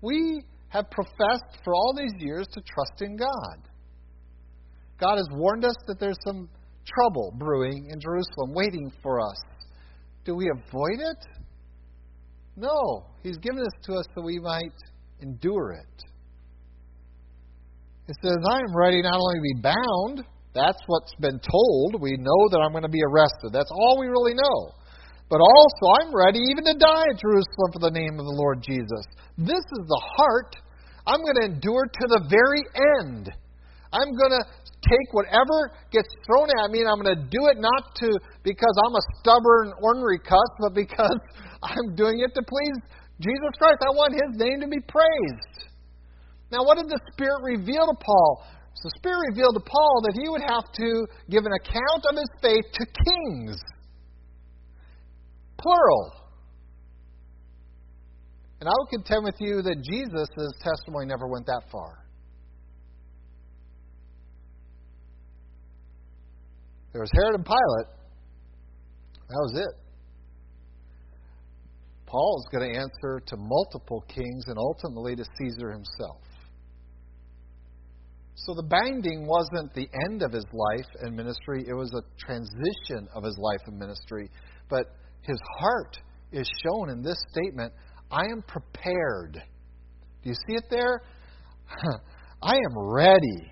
We 0.00 0.42
have 0.68 0.90
professed 0.90 1.58
for 1.62 1.74
all 1.74 1.94
these 1.96 2.14
years 2.18 2.46
to 2.52 2.60
trust 2.62 3.02
in 3.02 3.16
God. 3.16 3.68
God 4.98 5.16
has 5.16 5.28
warned 5.32 5.64
us 5.64 5.74
that 5.86 6.00
there's 6.00 6.18
some 6.26 6.48
trouble 6.86 7.34
brewing 7.36 7.90
in 7.92 8.00
Jerusalem 8.00 8.54
waiting 8.54 8.90
for 9.02 9.20
us. 9.20 9.36
Do 10.24 10.34
we 10.34 10.48
avoid 10.50 11.00
it? 11.00 11.42
No. 12.56 13.06
He's 13.22 13.36
given 13.38 13.58
this 13.58 13.72
to 13.84 13.94
us 13.94 14.06
so 14.14 14.22
we 14.22 14.38
might 14.38 14.72
endure 15.22 15.72
it. 15.72 16.04
It 18.08 18.16
says, 18.20 18.36
I 18.50 18.58
am 18.58 18.76
ready 18.76 19.00
not 19.00 19.14
only 19.14 19.38
to 19.38 19.46
be 19.54 19.62
bound, 19.62 20.26
that's 20.54 20.82
what's 20.86 21.14
been 21.20 21.40
told. 21.40 22.02
We 22.02 22.18
know 22.18 22.40
that 22.50 22.60
I'm 22.60 22.72
going 22.72 22.82
to 22.82 22.92
be 22.92 23.02
arrested. 23.02 23.52
That's 23.52 23.70
all 23.70 23.96
we 23.98 24.06
really 24.06 24.34
know. 24.34 24.74
But 25.30 25.40
also, 25.40 25.84
I'm 26.02 26.12
ready 26.12 26.40
even 26.50 26.64
to 26.68 26.76
die 26.76 27.06
at 27.08 27.16
Jerusalem 27.16 27.72
for 27.72 27.80
the 27.80 27.94
name 27.94 28.20
of 28.20 28.26
the 28.26 28.36
Lord 28.36 28.60
Jesus. 28.60 29.06
This 29.38 29.64
is 29.64 29.82
the 29.88 30.02
heart. 30.18 30.56
I'm 31.06 31.22
going 31.24 31.40
to 31.40 31.46
endure 31.56 31.88
to 31.88 32.04
the 32.10 32.22
very 32.28 32.60
end. 33.00 33.32
I'm 33.92 34.12
going 34.12 34.34
to 34.36 34.44
take 34.84 35.08
whatever 35.12 35.72
gets 35.88 36.08
thrown 36.26 36.52
at 36.60 36.68
me, 36.68 36.84
and 36.84 36.88
I'm 36.88 37.00
going 37.00 37.16
to 37.16 37.24
do 37.32 37.48
it 37.48 37.56
not 37.56 37.94
to 38.04 38.12
because 38.42 38.74
I'm 38.84 38.92
a 38.92 39.04
stubborn, 39.20 39.72
ornery 39.80 40.18
cuss, 40.18 40.52
but 40.60 40.74
because 40.74 41.16
I'm 41.62 41.94
doing 41.94 42.20
it 42.20 42.34
to 42.34 42.42
please 42.44 42.76
Jesus 43.22 43.54
Christ. 43.56 43.78
I 43.86 43.94
want 43.94 44.18
His 44.18 44.34
name 44.34 44.60
to 44.60 44.68
be 44.68 44.82
praised. 44.82 45.70
Now, 46.50 46.66
what 46.66 46.76
did 46.76 46.90
the 46.90 47.00
Spirit 47.14 47.40
reveal 47.56 47.86
to 47.86 47.96
Paul? 47.96 48.44
The 48.82 48.90
Spirit 48.98 49.30
revealed 49.30 49.54
to 49.54 49.62
Paul 49.64 50.02
that 50.02 50.18
he 50.20 50.28
would 50.28 50.42
have 50.42 50.66
to 50.74 51.06
give 51.30 51.46
an 51.46 51.52
account 51.52 52.02
of 52.10 52.16
his 52.16 52.28
faith 52.42 52.66
to 52.74 52.84
kings. 52.84 53.56
Plural. 55.56 56.12
And 58.58 58.68
I 58.68 58.72
would 58.76 58.88
contend 58.90 59.24
with 59.24 59.36
you 59.38 59.62
that 59.62 59.76
Jesus' 59.88 60.52
testimony 60.58 61.06
never 61.06 61.28
went 61.28 61.46
that 61.46 61.62
far. 61.70 62.04
There 66.92 67.00
was 67.00 67.10
Herod 67.14 67.36
and 67.36 67.46
Pilate. 67.46 67.88
That 69.28 69.38
was 69.38 69.52
it. 69.56 69.81
Paul 72.12 72.44
is 72.44 72.46
going 72.52 72.70
to 72.70 72.78
answer 72.78 73.22
to 73.26 73.36
multiple 73.38 74.04
kings 74.06 74.44
and 74.48 74.58
ultimately 74.58 75.16
to 75.16 75.24
Caesar 75.38 75.72
himself. 75.72 76.20
So 78.34 78.52
the 78.54 78.64
binding 78.64 79.26
wasn't 79.26 79.72
the 79.72 79.88
end 80.10 80.22
of 80.22 80.30
his 80.30 80.44
life 80.52 80.88
and 81.00 81.16
ministry, 81.16 81.64
it 81.66 81.72
was 81.72 81.90
a 81.94 82.02
transition 82.22 83.08
of 83.14 83.24
his 83.24 83.38
life 83.38 83.60
and 83.66 83.78
ministry. 83.78 84.28
But 84.68 84.94
his 85.22 85.38
heart 85.58 85.96
is 86.32 86.46
shown 86.62 86.90
in 86.90 87.02
this 87.02 87.16
statement 87.30 87.72
I 88.10 88.24
am 88.30 88.42
prepared. 88.46 89.42
Do 90.22 90.28
you 90.28 90.34
see 90.34 90.56
it 90.56 90.64
there? 90.68 91.00
I 92.42 92.56
am 92.56 92.78
ready, 92.78 93.50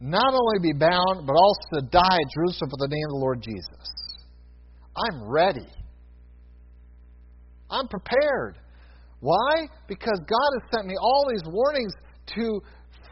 not 0.00 0.32
only 0.32 0.60
be 0.62 0.78
bound, 0.78 1.26
but 1.26 1.32
also 1.32 1.80
to 1.80 1.86
die 1.90 2.18
at 2.22 2.30
Jerusalem 2.36 2.70
for 2.70 2.86
the 2.86 2.94
name 2.94 3.04
of 3.08 3.14
the 3.14 3.20
Lord 3.20 3.42
Jesus. 3.42 3.90
I'm 4.96 5.28
ready. 5.28 5.66
I'm 7.70 7.88
prepared. 7.88 8.58
Why? 9.20 9.68
Because 9.88 10.20
God 10.28 10.50
has 10.60 10.70
sent 10.74 10.86
me 10.86 10.94
all 11.00 11.26
these 11.30 11.42
warnings 11.46 11.92
to 12.36 12.60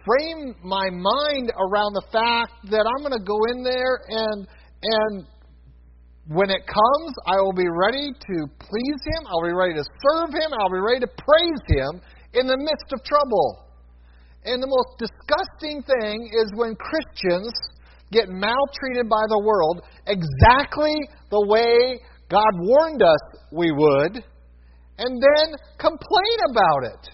frame 0.04 0.54
my 0.62 0.90
mind 0.90 1.50
around 1.56 1.94
the 1.94 2.04
fact 2.12 2.52
that 2.70 2.84
I'm 2.84 3.00
going 3.00 3.18
to 3.18 3.24
go 3.24 3.38
in 3.52 3.64
there 3.64 4.00
and 4.08 4.46
and 4.82 5.26
when 6.28 6.48
it 6.48 6.64
comes, 6.66 7.12
I 7.26 7.36
will 7.36 7.52
be 7.52 7.68
ready 7.68 8.08
to 8.12 8.36
please 8.56 9.00
Him. 9.04 9.28
I'll 9.28 9.44
be 9.44 9.52
ready 9.52 9.74
to 9.74 9.84
serve 9.84 10.30
Him. 10.32 10.52
I'll 10.56 10.72
be 10.72 10.80
ready 10.80 11.00
to 11.00 11.08
praise 11.08 11.62
Him 11.68 12.00
in 12.32 12.46
the 12.46 12.56
midst 12.56 12.92
of 12.92 13.04
trouble. 13.04 13.64
And 14.44 14.62
the 14.62 14.68
most 14.68 14.96
disgusting 14.96 15.82
thing 15.84 16.28
is 16.32 16.52
when 16.56 16.76
Christians 16.76 17.52
get 18.12 18.28
maltreated 18.28 19.08
by 19.08 19.24
the 19.28 19.40
world 19.44 19.82
exactly 20.06 20.94
the 21.30 21.44
way 21.48 22.00
God 22.30 22.52
warned 22.56 23.02
us 23.02 23.20
we 23.52 23.70
would, 23.72 24.24
and 24.98 25.10
then 25.20 25.46
complain 25.78 26.38
about 26.50 26.82
it. 26.94 27.04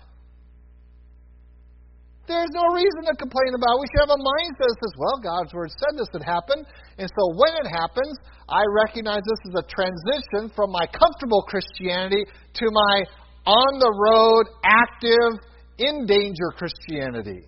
There's 2.28 2.54
no 2.54 2.70
reason 2.70 3.10
to 3.10 3.14
complain 3.18 3.58
about. 3.58 3.74
It. 3.74 3.80
We 3.82 3.86
should 3.90 4.06
have 4.06 4.14
a 4.14 4.22
mindset 4.22 4.70
that 4.70 4.78
says, 4.78 4.94
well, 5.02 5.18
God's 5.18 5.52
Word 5.52 5.70
said 5.82 5.98
this 5.98 6.06
would 6.12 6.22
happen. 6.22 6.62
And 6.98 7.10
so 7.10 7.22
when 7.34 7.50
it 7.58 7.66
happens, 7.66 8.14
I 8.48 8.62
recognize 8.86 9.22
this 9.26 9.50
is 9.50 9.54
a 9.58 9.66
transition 9.66 10.52
from 10.54 10.70
my 10.70 10.86
comfortable 10.86 11.42
Christianity 11.42 12.22
to 12.54 12.66
my 12.70 13.02
on 13.46 13.80
the 13.80 13.90
road, 13.90 14.46
active, 14.62 15.42
in 15.78 16.06
danger 16.06 16.54
Christianity, 16.54 17.42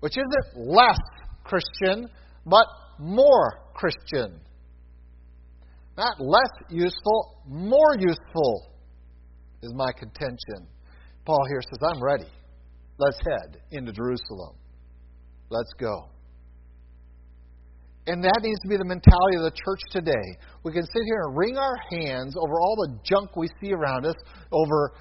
which 0.00 0.14
isn't 0.16 0.68
less 0.68 1.00
Christian, 1.42 2.06
but 2.46 2.66
more 3.00 3.64
Christian. 3.74 4.38
Not 5.96 6.20
less 6.20 6.52
useful, 6.70 7.42
more 7.48 7.96
useful 7.98 8.77
is 9.62 9.72
my 9.74 9.92
contention. 9.92 10.66
Paul 11.24 11.44
here 11.50 11.60
says, 11.62 11.78
I'm 11.82 12.02
ready. 12.02 12.30
Let's 12.98 13.18
head 13.18 13.60
into 13.70 13.92
Jerusalem. 13.92 14.56
Let's 15.50 15.72
go. 15.78 16.08
And 18.06 18.24
that 18.24 18.40
needs 18.42 18.58
to 18.60 18.68
be 18.68 18.76
the 18.78 18.88
mentality 18.88 19.36
of 19.36 19.44
the 19.44 19.52
church 19.52 19.80
today. 19.90 20.26
We 20.64 20.72
can 20.72 20.82
sit 20.82 21.02
here 21.04 21.28
and 21.28 21.36
wring 21.36 21.58
our 21.58 21.76
hands 21.92 22.34
over 22.40 22.58
all 22.58 22.76
the 22.76 22.98
junk 23.04 23.36
we 23.36 23.48
see 23.60 23.72
around 23.72 24.06
us, 24.06 24.16
over 24.50 24.92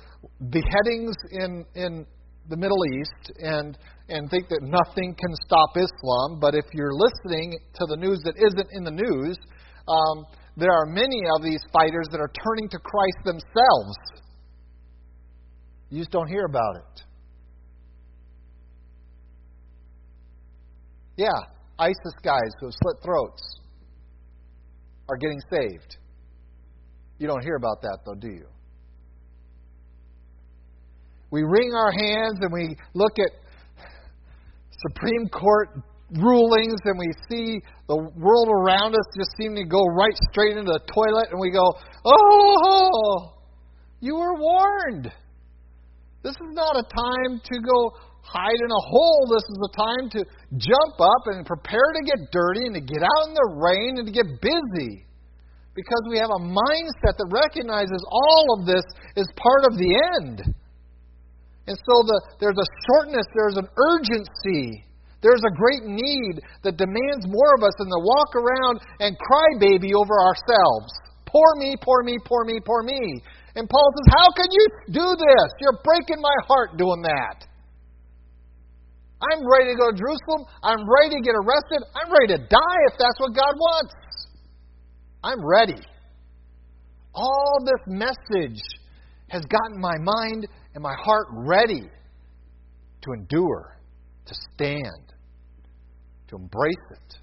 beheadings 0.51 1.15
in, 1.31 1.63
in 1.75 2.05
the 2.49 2.57
Middle 2.57 2.83
East, 2.99 3.31
and, 3.39 3.77
and 4.09 4.29
think 4.29 4.49
that 4.49 4.59
nothing 4.61 5.15
can 5.15 5.33
stop 5.47 5.71
Islam. 5.77 6.39
But 6.41 6.53
if 6.55 6.65
you're 6.73 6.93
listening 6.93 7.57
to 7.75 7.85
the 7.87 7.95
news 7.95 8.19
that 8.25 8.35
isn't 8.35 8.69
in 8.73 8.83
the 8.83 8.91
news, 8.91 9.37
um, 9.87 10.25
there 10.57 10.71
are 10.71 10.85
many 10.85 11.23
of 11.35 11.43
these 11.43 11.63
fighters 11.71 12.07
that 12.11 12.19
are 12.19 12.31
turning 12.43 12.67
to 12.69 12.79
Christ 12.79 13.19
themselves. 13.23 13.95
You 15.89 15.99
just 15.99 16.11
don't 16.11 16.27
hear 16.27 16.45
about 16.45 16.75
it. 16.75 17.03
Yeah, 21.17 21.39
ISIS 21.79 22.13
guys 22.23 22.51
who 22.59 22.67
have 22.67 22.73
slit 22.81 23.03
throats 23.03 23.41
are 25.09 25.17
getting 25.17 25.39
saved. 25.49 25.97
You 27.17 27.27
don't 27.27 27.41
hear 27.41 27.55
about 27.55 27.81
that, 27.81 27.99
though, 28.05 28.13
do 28.13 28.27
you? 28.27 28.45
We 31.31 31.41
wring 31.41 31.73
our 31.73 31.91
hands 31.91 32.37
and 32.41 32.53
we 32.53 32.75
look 32.93 33.13
at 33.19 33.31
Supreme 34.87 35.27
Court 35.29 35.69
rulings 36.11 36.79
and 36.85 36.97
we 36.97 37.11
see 37.29 37.59
the 37.87 37.97
world 37.97 38.47
around 38.47 38.93
us 38.93 39.05
just 39.17 39.31
seem 39.41 39.55
to 39.55 39.65
go 39.65 39.83
right 39.85 40.15
straight 40.31 40.55
into 40.55 40.71
the 40.71 40.79
toilet 40.93 41.29
and 41.31 41.39
we 41.39 41.49
go, 41.51 41.73
Oh, 42.05 43.33
you 43.99 44.15
were 44.15 44.35
warned. 44.35 45.11
This 46.27 46.35
is 46.43 46.51
not 46.59 46.75
a 46.75 46.83
time 46.83 47.39
to 47.39 47.55
go 47.63 47.95
hide 48.19 48.59
in 48.59 48.67
a 48.67 48.83
hole. 48.91 49.23
This 49.31 49.47
is 49.47 49.59
a 49.63 49.71
time 49.79 50.05
to 50.11 50.19
jump 50.59 50.95
up 50.99 51.23
and 51.31 51.47
prepare 51.47 51.87
to 51.95 52.03
get 52.03 52.19
dirty 52.35 52.67
and 52.67 52.75
to 52.75 52.83
get 52.83 52.99
out 52.99 53.31
in 53.31 53.33
the 53.33 53.47
rain 53.55 53.95
and 53.95 54.03
to 54.03 54.11
get 54.11 54.27
busy. 54.43 55.07
Because 55.71 56.03
we 56.11 56.19
have 56.19 56.27
a 56.27 56.43
mindset 56.43 57.15
that 57.15 57.31
recognizes 57.31 58.03
all 58.11 58.59
of 58.59 58.67
this 58.67 58.83
is 59.15 59.31
part 59.39 59.71
of 59.71 59.79
the 59.79 59.87
end. 60.19 60.51
And 61.71 61.79
so 61.79 61.95
the, 62.03 62.19
there's 62.43 62.59
a 62.59 62.69
shortness, 62.91 63.23
there's 63.31 63.55
an 63.55 63.69
urgency, 63.71 64.83
there's 65.23 65.43
a 65.47 65.53
great 65.55 65.87
need 65.87 66.43
that 66.67 66.75
demands 66.75 67.23
more 67.23 67.55
of 67.55 67.63
us 67.63 67.75
than 67.79 67.87
to 67.87 68.03
walk 68.03 68.35
around 68.35 68.83
and 68.99 69.15
cry 69.15 69.47
baby 69.63 69.95
over 69.95 70.15
ourselves. 70.19 70.91
Poor 71.23 71.55
me, 71.55 71.75
poor 71.79 72.03
me, 72.03 72.19
poor 72.25 72.43
me, 72.43 72.59
poor 72.59 72.83
me. 72.83 73.23
And 73.57 73.67
Paul 73.67 73.89
says, 73.97 74.13
How 74.13 74.29
can 74.37 74.49
you 74.51 74.65
do 74.93 75.07
this? 75.17 75.49
You're 75.59 75.81
breaking 75.83 76.21
my 76.21 76.37
heart 76.47 76.77
doing 76.77 77.01
that. 77.01 77.43
I'm 79.17 79.41
ready 79.49 79.73
to 79.73 79.77
go 79.77 79.89
to 79.89 79.97
Jerusalem. 79.97 80.45
I'm 80.61 80.85
ready 80.85 81.17
to 81.17 81.21
get 81.25 81.33
arrested. 81.33 81.81
I'm 81.97 82.13
ready 82.13 82.37
to 82.37 82.47
die 82.47 82.79
if 82.85 82.93
that's 82.99 83.17
what 83.17 83.33
God 83.33 83.55
wants. 83.57 83.95
I'm 85.23 85.43
ready. 85.43 85.81
All 87.15 87.57
this 87.65 87.81
message 87.87 88.61
has 89.29 89.41
gotten 89.49 89.81
my 89.81 89.97
mind 90.03 90.47
and 90.75 90.83
my 90.83 90.93
heart 90.93 91.25
ready 91.31 91.81
to 93.01 93.11
endure, 93.11 93.79
to 94.27 94.35
stand, 94.53 95.13
to 96.27 96.35
embrace 96.35 96.75
it. 96.91 97.17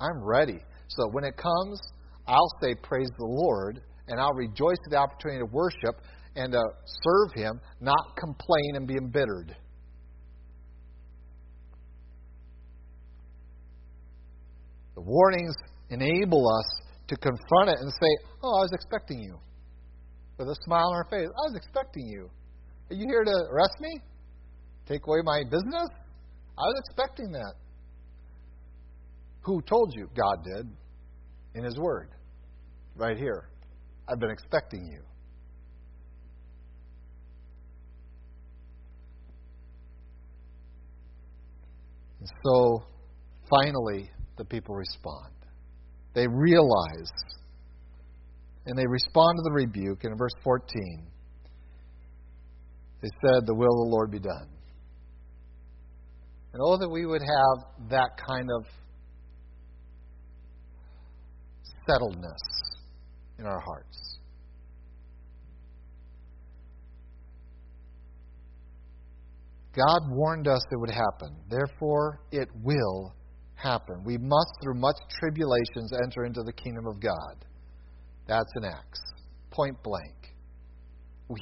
I'm 0.00 0.20
ready. 0.20 0.58
So 0.88 1.04
when 1.12 1.22
it 1.22 1.36
comes, 1.36 1.80
I'll 2.26 2.50
say, 2.60 2.74
Praise 2.82 3.10
the 3.18 3.24
Lord, 3.24 3.80
and 4.08 4.20
I'll 4.20 4.34
rejoice 4.34 4.78
at 4.86 4.90
the 4.90 4.96
opportunity 4.96 5.40
to 5.40 5.46
worship 5.46 6.00
and 6.36 6.52
to 6.52 6.60
serve 7.02 7.32
Him, 7.34 7.60
not 7.80 8.16
complain 8.18 8.76
and 8.76 8.86
be 8.86 8.94
embittered. 8.94 9.56
The 14.94 15.00
warnings 15.00 15.54
enable 15.90 16.48
us 16.48 16.84
to 17.08 17.16
confront 17.16 17.70
it 17.70 17.78
and 17.80 17.90
say, 17.90 18.26
Oh, 18.42 18.58
I 18.58 18.62
was 18.62 18.70
expecting 18.72 19.20
you. 19.20 19.38
With 20.38 20.48
a 20.48 20.56
smile 20.64 20.88
on 20.88 20.94
our 20.94 21.06
face. 21.10 21.28
I 21.28 21.44
was 21.50 21.54
expecting 21.56 22.06
you. 22.06 22.28
Are 22.90 22.94
you 22.94 23.06
here 23.08 23.24
to 23.24 23.36
arrest 23.52 23.74
me? 23.80 24.00
Take 24.86 25.06
away 25.06 25.18
my 25.24 25.42
business? 25.44 25.88
I 26.58 26.62
was 26.62 26.82
expecting 26.86 27.32
that. 27.32 27.54
Who 29.42 29.62
told 29.62 29.94
you? 29.94 30.08
God 30.16 30.44
did. 30.44 30.66
In 31.54 31.64
His 31.64 31.78
Word. 31.78 32.08
Right 32.96 33.16
here. 33.16 33.48
I've 34.08 34.18
been 34.18 34.30
expecting 34.30 34.86
you. 34.86 35.00
And 42.20 42.28
so, 42.44 42.84
finally, 43.50 44.10
the 44.36 44.44
people 44.44 44.74
respond. 44.74 45.32
They 46.14 46.26
realize 46.26 47.12
and 48.66 48.78
they 48.78 48.86
respond 48.86 49.38
to 49.38 49.42
the 49.42 49.52
rebuke. 49.52 50.04
And 50.04 50.12
in 50.12 50.18
verse 50.18 50.32
14, 50.42 51.06
they 53.02 53.08
said, 53.20 53.46
The 53.46 53.54
will 53.54 53.66
of 53.66 53.88
the 53.88 53.90
Lord 53.90 54.10
be 54.10 54.18
done. 54.18 54.48
And 56.52 56.62
oh, 56.64 56.78
that 56.78 56.88
we 56.88 57.04
would 57.04 57.20
have 57.20 57.90
that 57.90 58.10
kind 58.28 58.48
of 58.58 58.66
settledness 61.88 62.53
in 63.38 63.46
our 63.46 63.60
hearts. 63.60 64.18
God 69.74 70.02
warned 70.08 70.46
us 70.46 70.60
it 70.70 70.78
would 70.78 70.90
happen. 70.90 71.36
Therefore, 71.50 72.20
it 72.30 72.48
will 72.62 73.12
happen. 73.56 74.04
We 74.04 74.18
must, 74.18 74.50
through 74.62 74.74
much 74.74 74.96
tribulations, 75.18 75.92
enter 76.04 76.24
into 76.24 76.42
the 76.42 76.52
kingdom 76.52 76.86
of 76.86 77.00
God. 77.00 77.44
That's 78.28 78.52
an 78.54 78.64
Acts. 78.64 79.00
Point 79.50 79.76
blank. 79.82 80.34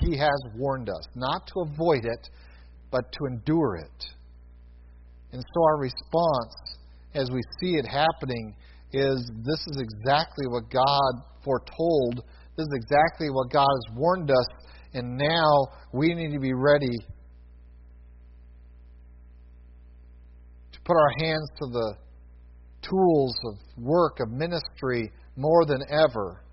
He 0.01 0.17
has 0.17 0.41
warned 0.57 0.89
us 0.89 1.05
not 1.15 1.47
to 1.49 1.61
avoid 1.61 2.05
it, 2.05 2.29
but 2.91 3.11
to 3.13 3.27
endure 3.27 3.77
it. 3.77 4.05
And 5.33 5.43
so 5.43 5.65
our 5.65 5.79
response, 5.79 6.79
as 7.15 7.31
we 7.31 7.41
see 7.61 7.75
it 7.77 7.87
happening, 7.87 8.55
is 8.93 9.31
this 9.45 9.61
is 9.69 9.79
exactly 9.79 10.47
what 10.49 10.71
God 10.71 11.25
foretold. 11.45 12.23
This 12.57 12.67
is 12.67 12.75
exactly 12.75 13.31
what 13.31 13.51
God 13.51 13.69
has 13.69 13.97
warned 13.97 14.31
us. 14.31 14.47
And 14.95 15.17
now 15.17 15.67
we 15.93 16.15
need 16.15 16.33
to 16.33 16.41
be 16.41 16.53
ready 16.53 16.97
to 20.73 20.81
put 20.85 20.95
our 20.95 21.13
hands 21.19 21.49
to 21.61 21.67
the 21.71 21.97
tools 22.83 23.35
of 23.47 23.55
work, 23.83 24.21
of 24.21 24.31
ministry, 24.31 25.11
more 25.37 25.65
than 25.65 25.83
ever. 25.91 26.45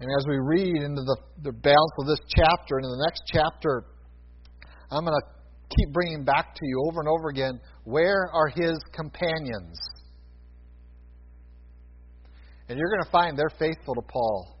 And 0.00 0.10
as 0.18 0.26
we 0.28 0.36
read 0.38 0.82
into 0.82 1.02
the, 1.02 1.16
the 1.44 1.52
balance 1.52 1.92
of 2.00 2.06
this 2.06 2.20
chapter 2.34 2.78
and 2.78 2.84
in 2.84 2.90
the 2.90 3.04
next 3.06 3.22
chapter, 3.32 3.84
I'm 4.90 5.04
going 5.04 5.14
to 5.14 5.26
keep 5.76 5.92
bringing 5.92 6.24
back 6.24 6.54
to 6.54 6.60
you 6.62 6.84
over 6.88 7.00
and 7.00 7.08
over 7.08 7.28
again 7.28 7.60
where 7.84 8.28
are 8.32 8.48
his 8.48 8.78
companions? 8.92 9.78
And 12.68 12.78
you're 12.78 12.88
going 12.88 13.04
to 13.04 13.10
find 13.10 13.38
they're 13.38 13.58
faithful 13.58 13.94
to 13.94 14.02
Paul. 14.02 14.58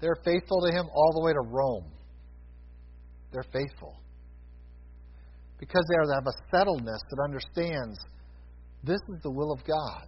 They're 0.00 0.18
faithful 0.24 0.60
to 0.66 0.72
him 0.72 0.86
all 0.94 1.12
the 1.14 1.24
way 1.24 1.32
to 1.32 1.40
Rome. 1.40 1.90
They're 3.32 3.46
faithful 3.52 3.96
because 5.58 5.84
they 5.88 5.96
have 6.14 6.26
a 6.26 6.54
settledness 6.54 7.00
that 7.10 7.22
understands 7.24 7.98
this 8.84 9.00
is 9.08 9.22
the 9.22 9.30
will 9.30 9.52
of 9.52 9.64
God. 9.66 10.06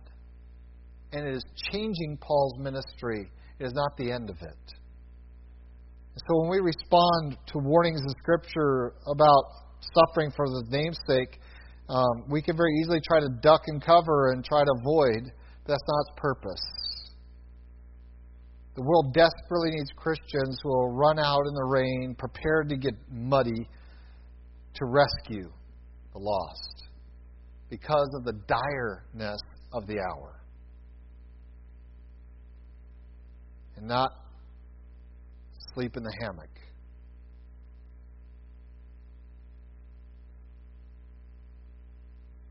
And 1.12 1.26
it 1.26 1.34
is 1.34 1.44
changing 1.72 2.18
Paul's 2.20 2.58
ministry. 2.58 3.30
It 3.58 3.64
is 3.64 3.72
not 3.72 3.96
the 3.96 4.12
end 4.12 4.28
of 4.28 4.36
it. 4.42 4.78
So 6.26 6.40
when 6.42 6.50
we 6.50 6.60
respond 6.60 7.38
to 7.46 7.58
warnings 7.58 8.00
in 8.00 8.10
Scripture 8.20 8.94
about 9.06 9.44
suffering 9.94 10.32
for 10.36 10.46
the 10.46 10.64
namesake, 10.68 11.40
um, 11.88 12.24
we 12.28 12.42
can 12.42 12.56
very 12.56 12.72
easily 12.82 13.00
try 13.06 13.20
to 13.20 13.28
duck 13.40 13.62
and 13.68 13.82
cover 13.82 14.32
and 14.32 14.44
try 14.44 14.62
to 14.64 14.72
avoid. 14.80 15.32
That's 15.68 15.82
not 15.86 16.00
its 16.00 16.12
purpose. 16.16 16.64
The 18.74 18.82
world 18.82 19.12
desperately 19.12 19.70
needs 19.72 19.90
Christians 19.96 20.58
who 20.62 20.70
will 20.70 20.92
run 20.92 21.18
out 21.18 21.42
in 21.46 21.52
the 21.52 21.64
rain, 21.64 22.14
prepared 22.18 22.70
to 22.70 22.76
get 22.76 22.94
muddy, 23.10 23.68
to 24.74 24.84
rescue 24.86 25.52
the 26.12 26.18
lost 26.18 26.84
because 27.68 28.08
of 28.16 28.24
the 28.24 28.32
direness 28.46 29.40
of 29.74 29.86
the 29.86 29.98
hour. 29.98 30.40
And 33.76 33.86
not 33.86 34.10
sleep 35.74 35.96
in 35.98 36.02
the 36.02 36.14
hammock. 36.22 36.48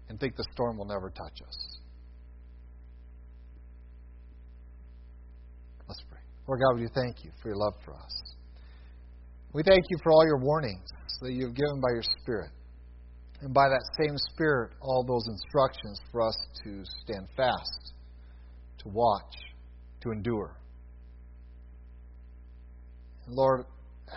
And 0.08 0.20
think 0.20 0.36
the 0.36 0.46
storm 0.54 0.78
will 0.78 0.86
never 0.86 1.10
touch 1.10 1.42
us. 1.42 1.77
Lord 6.48 6.62
God, 6.62 6.80
we 6.80 6.88
do 6.88 6.94
thank 6.96 7.24
you 7.24 7.32
for 7.42 7.50
your 7.50 7.58
love 7.58 7.74
for 7.84 7.94
us. 7.94 8.28
We 9.54 9.64
thank 9.64 9.84
you 9.90 9.98
for 10.02 10.12
all 10.12 10.26
your 10.26 10.40
warnings 10.40 10.88
that 11.22 11.32
you 11.34 11.46
have 11.48 11.56
given 11.56 11.82
by 11.82 11.90
your 11.94 12.04
Spirit. 12.22 12.52
And 13.42 13.54
by 13.54 13.68
that 13.70 13.84
same 14.00 14.18
Spirit, 14.34 14.72
all 14.82 15.04
those 15.04 15.28
instructions 15.28 16.00
for 16.12 16.28
us 16.28 16.38
to 16.64 16.84
stand 17.04 17.28
fast, 17.36 17.94
to 18.80 18.90
watch, 18.90 19.34
to 20.02 20.12
endure. 20.12 20.58
And 23.26 23.36
Lord, 23.36 23.66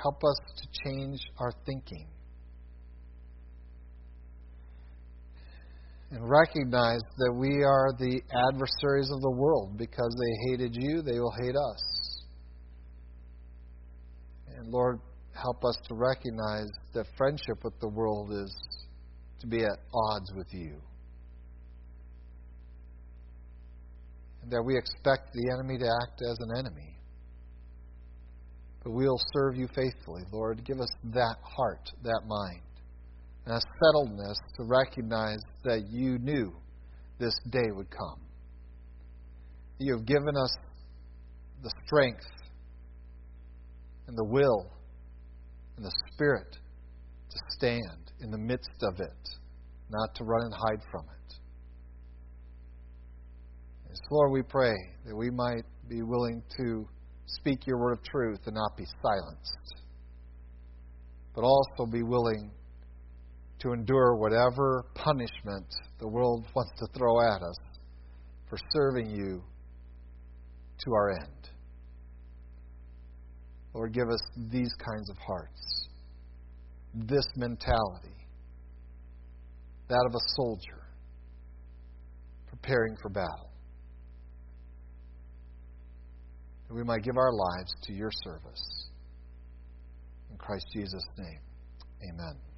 help 0.03 0.23
us 0.25 0.37
to 0.57 0.85
change 0.85 1.19
our 1.39 1.53
thinking. 1.67 2.07
And 6.13 6.29
recognize 6.29 7.01
that 7.19 7.33
we 7.33 7.63
are 7.63 7.93
the 7.99 8.21
adversaries 8.53 9.11
of 9.13 9.21
the 9.21 9.31
world 9.31 9.79
because 9.79 10.17
they 10.19 10.51
hated 10.51 10.75
you, 10.75 11.03
they 11.03 11.21
will 11.21 11.35
hate 11.41 11.55
us. 11.55 12.00
And 14.57 14.69
Lord, 14.69 14.99
help 15.35 15.65
us 15.65 15.77
to 15.89 15.95
recognize 15.95 16.71
that 16.95 17.07
friendship 17.17 17.65
with 17.65 17.79
the 17.81 17.89
world 17.89 18.33
is 18.33 18.55
to 19.41 19.47
be 19.47 19.63
at 19.63 19.79
odds 19.95 20.33
with 20.37 20.53
you. 20.53 20.81
And 24.43 24.51
that 24.51 24.63
we 24.63 24.77
expect 24.77 25.33
the 25.33 25.51
enemy 25.53 25.79
to 25.79 25.87
act 25.87 26.21
as 26.23 26.37
an 26.41 26.59
enemy. 26.59 26.97
But 28.83 28.93
we'll 28.93 29.21
serve 29.35 29.57
you 29.57 29.69
faithfully, 29.75 30.23
Lord. 30.33 30.65
Give 30.65 30.81
us 30.81 30.91
that 31.13 31.37
heart, 31.43 31.91
that 32.03 32.23
mind, 32.27 32.63
and 33.45 33.55
a 33.55 33.61
settledness 33.61 34.37
to 34.57 34.65
recognize 34.65 35.41
that 35.65 35.89
you 35.91 36.19
knew 36.19 36.53
this 37.19 37.35
day 37.51 37.71
would 37.71 37.91
come. 37.91 38.21
You 39.79 39.97
have 39.97 40.07
given 40.07 40.37
us 40.37 40.55
the 41.63 41.71
strength 41.87 42.25
and 44.11 44.19
the 44.19 44.25
will 44.25 44.67
and 45.77 45.87
the 45.87 45.93
spirit 46.13 46.59
to 47.31 47.39
stand 47.51 48.11
in 48.21 48.31
the 48.33 48.39
midst 48.39 48.83
of 48.83 48.99
it, 48.99 49.29
not 49.89 50.13
to 50.17 50.25
run 50.25 50.43
and 50.43 50.53
hide 50.53 50.83
from 50.91 51.05
it. 51.05 51.35
And 53.87 53.97
so, 53.97 54.03
Lord, 54.11 54.33
we 54.33 54.43
pray 54.43 54.75
that 55.07 55.15
we 55.17 55.31
might 55.31 55.63
be 55.89 56.03
willing 56.03 56.43
to 56.57 56.89
speak 57.27 57.69
your 57.69 57.79
word 57.79 57.93
of 57.93 58.03
truth 58.03 58.41
and 58.47 58.57
not 58.57 58.77
be 58.77 58.85
silenced, 59.01 59.75
but 61.33 61.43
also 61.45 61.87
be 61.91 62.03
willing 62.03 62.51
to 63.61 63.73
endure 63.73 64.17
whatever 64.17 64.87
punishment 64.95 65.67
the 66.01 66.09
world 66.09 66.47
wants 66.57 66.73
to 66.81 66.99
throw 66.99 67.21
at 67.21 67.43
us 67.43 67.57
for 68.49 68.59
serving 68.73 69.09
you 69.09 69.41
to 70.85 70.93
our 70.95 71.11
end. 71.11 71.40
Lord, 73.73 73.93
give 73.93 74.09
us 74.09 74.21
these 74.51 74.73
kinds 74.75 75.11
of 75.11 75.17
hearts, 75.19 75.89
this 76.95 77.25
mentality, 77.37 78.17
that 79.89 80.05
of 80.09 80.15
a 80.15 80.25
soldier 80.37 80.83
preparing 82.49 82.97
for 83.01 83.09
battle. 83.09 83.51
That 86.69 86.75
we 86.75 86.85
might 86.85 87.03
give 87.03 87.17
our 87.17 87.33
lives 87.33 87.73
to 87.85 87.93
your 87.93 88.11
service. 88.25 88.91
In 90.31 90.37
Christ 90.37 90.67
Jesus' 90.73 91.07
name, 91.19 91.41
amen. 92.13 92.50